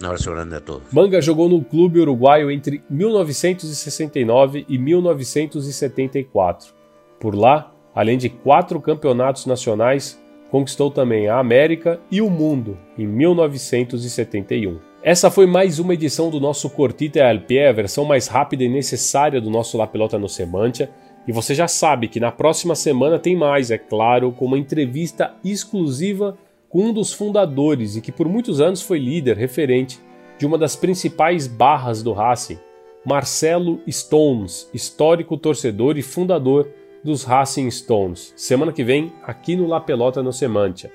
Um 0.01 0.05
abraço 0.05 0.31
grande 0.31 0.55
a 0.55 0.61
todos. 0.61 0.83
Manga 0.91 1.21
jogou 1.21 1.49
no 1.49 1.61
clube 1.63 1.99
uruguaio 1.99 2.49
entre 2.49 2.81
1969 2.89 4.65
e 4.67 4.77
1974. 4.77 6.73
Por 7.19 7.35
lá, 7.35 7.69
além 7.93 8.17
de 8.17 8.29
quatro 8.29 8.79
campeonatos 8.81 9.45
nacionais, 9.45 10.17
conquistou 10.49 10.89
também 10.91 11.27
a 11.27 11.39
América 11.39 11.99
e 12.11 12.21
o 12.21 12.29
mundo 12.29 12.77
em 12.97 13.07
1971. 13.07 14.79
Essa 15.01 15.31
foi 15.31 15.45
mais 15.45 15.79
uma 15.79 15.93
edição 15.93 16.29
do 16.29 16.39
nosso 16.39 16.69
Cortita 16.69 17.25
al 17.25 17.39
Pie, 17.39 17.65
a 17.65 17.71
versão 17.71 18.03
mais 18.03 18.27
rápida 18.27 18.63
e 18.63 18.69
necessária 18.69 19.39
do 19.39 19.49
nosso 19.49 19.77
La 19.77 19.87
Pelota 19.87 20.19
no 20.19 20.27
Semantia. 20.27 20.89
E 21.27 21.31
você 21.31 21.55
já 21.55 21.67
sabe 21.67 22.07
que 22.07 22.19
na 22.19 22.31
próxima 22.31 22.75
semana 22.75 23.19
tem 23.19 23.35
mais, 23.35 23.71
é 23.71 23.77
claro, 23.77 24.31
com 24.31 24.45
uma 24.45 24.57
entrevista 24.57 25.33
exclusiva 25.43 26.37
com 26.69 26.85
um 26.85 26.93
dos 26.93 27.13
fundadores 27.13 27.95
e 27.95 28.01
que 28.01 28.11
por 28.11 28.27
muitos 28.27 28.59
anos 28.61 28.81
foi 28.81 28.99
líder 28.99 29.37
referente 29.37 29.99
de 30.37 30.45
uma 30.45 30.57
das 30.57 30.75
principais 30.75 31.47
barras 31.47 32.03
do 32.03 32.13
Racing, 32.13 32.59
Marcelo 33.05 33.79
Stones, 33.89 34.69
histórico 34.73 35.37
torcedor 35.37 35.97
e 35.97 36.01
fundador 36.01 36.67
dos 37.03 37.23
Racing 37.23 37.69
Stones. 37.71 38.33
Semana 38.35 38.71
que 38.71 38.83
vem, 38.83 39.11
aqui 39.23 39.55
no 39.55 39.67
La 39.67 39.79
Pelota 39.79 40.21
no 40.21 40.33
Semantia. 40.33 40.91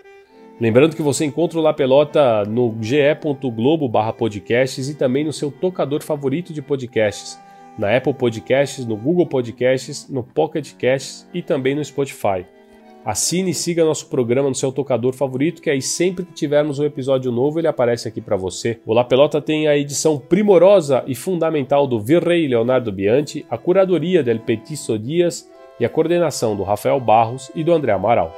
Lembrando 0.61 0.95
que 0.95 1.03
você 1.03 1.25
encontra 1.25 1.59
o 1.59 1.63
La 1.63 1.75
Pelota 1.75 2.45
no 2.45 2.77
ge.globo 2.81 3.91
podcasts 4.13 4.89
e 4.89 4.95
também 4.95 5.25
no 5.25 5.33
seu 5.33 5.51
tocador 5.51 6.03
favorito 6.03 6.53
de 6.53 6.63
podcasts, 6.63 7.39
na 7.77 7.97
Apple 7.97 8.15
Podcasts, 8.15 8.87
no 8.87 8.97
Google 8.97 9.27
Podcasts, 9.27 10.09
no 10.09 10.23
Pocket 10.23 10.75
Casts 10.75 11.29
e 11.35 11.43
também 11.43 11.75
no 11.75 11.85
Spotify. 11.85 12.47
Assine 13.05 13.51
e 13.51 13.55
siga 13.55 13.85
nosso 13.85 14.09
programa 14.09 14.49
no 14.49 14.55
seu 14.55 14.73
tocador 14.73 15.13
favorito, 15.13 15.61
que 15.61 15.69
aí 15.69 15.83
sempre 15.83 16.25
que 16.25 16.33
tivermos 16.33 16.79
um 16.79 16.85
episódio 16.85 17.31
novo 17.31 17.59
ele 17.59 17.69
aparece 17.69 18.09
aqui 18.09 18.21
para 18.21 18.37
você. 18.37 18.81
O 18.87 18.95
La 18.95 19.05
Pelota 19.05 19.43
tem 19.43 19.69
a 19.69 19.77
edição 19.77 20.19
primorosa 20.19 21.05
e 21.07 21.15
fundamental 21.15 21.87
do 21.87 22.01
Virrey 22.01 22.49
Leonardo 22.49 22.91
Bianchi, 22.91 23.45
a 23.51 23.59
curadoria 23.59 24.23
del 24.23 24.39
Petiço 24.39 24.99
Dias 24.99 25.51
e 25.79 25.85
a 25.85 25.89
coordenação 25.89 26.57
do 26.57 26.63
Rafael 26.63 27.01
Barros 27.01 27.51
e 27.55 27.65
do 27.65 27.73
André 27.73 27.93
Amaral. 27.93 28.33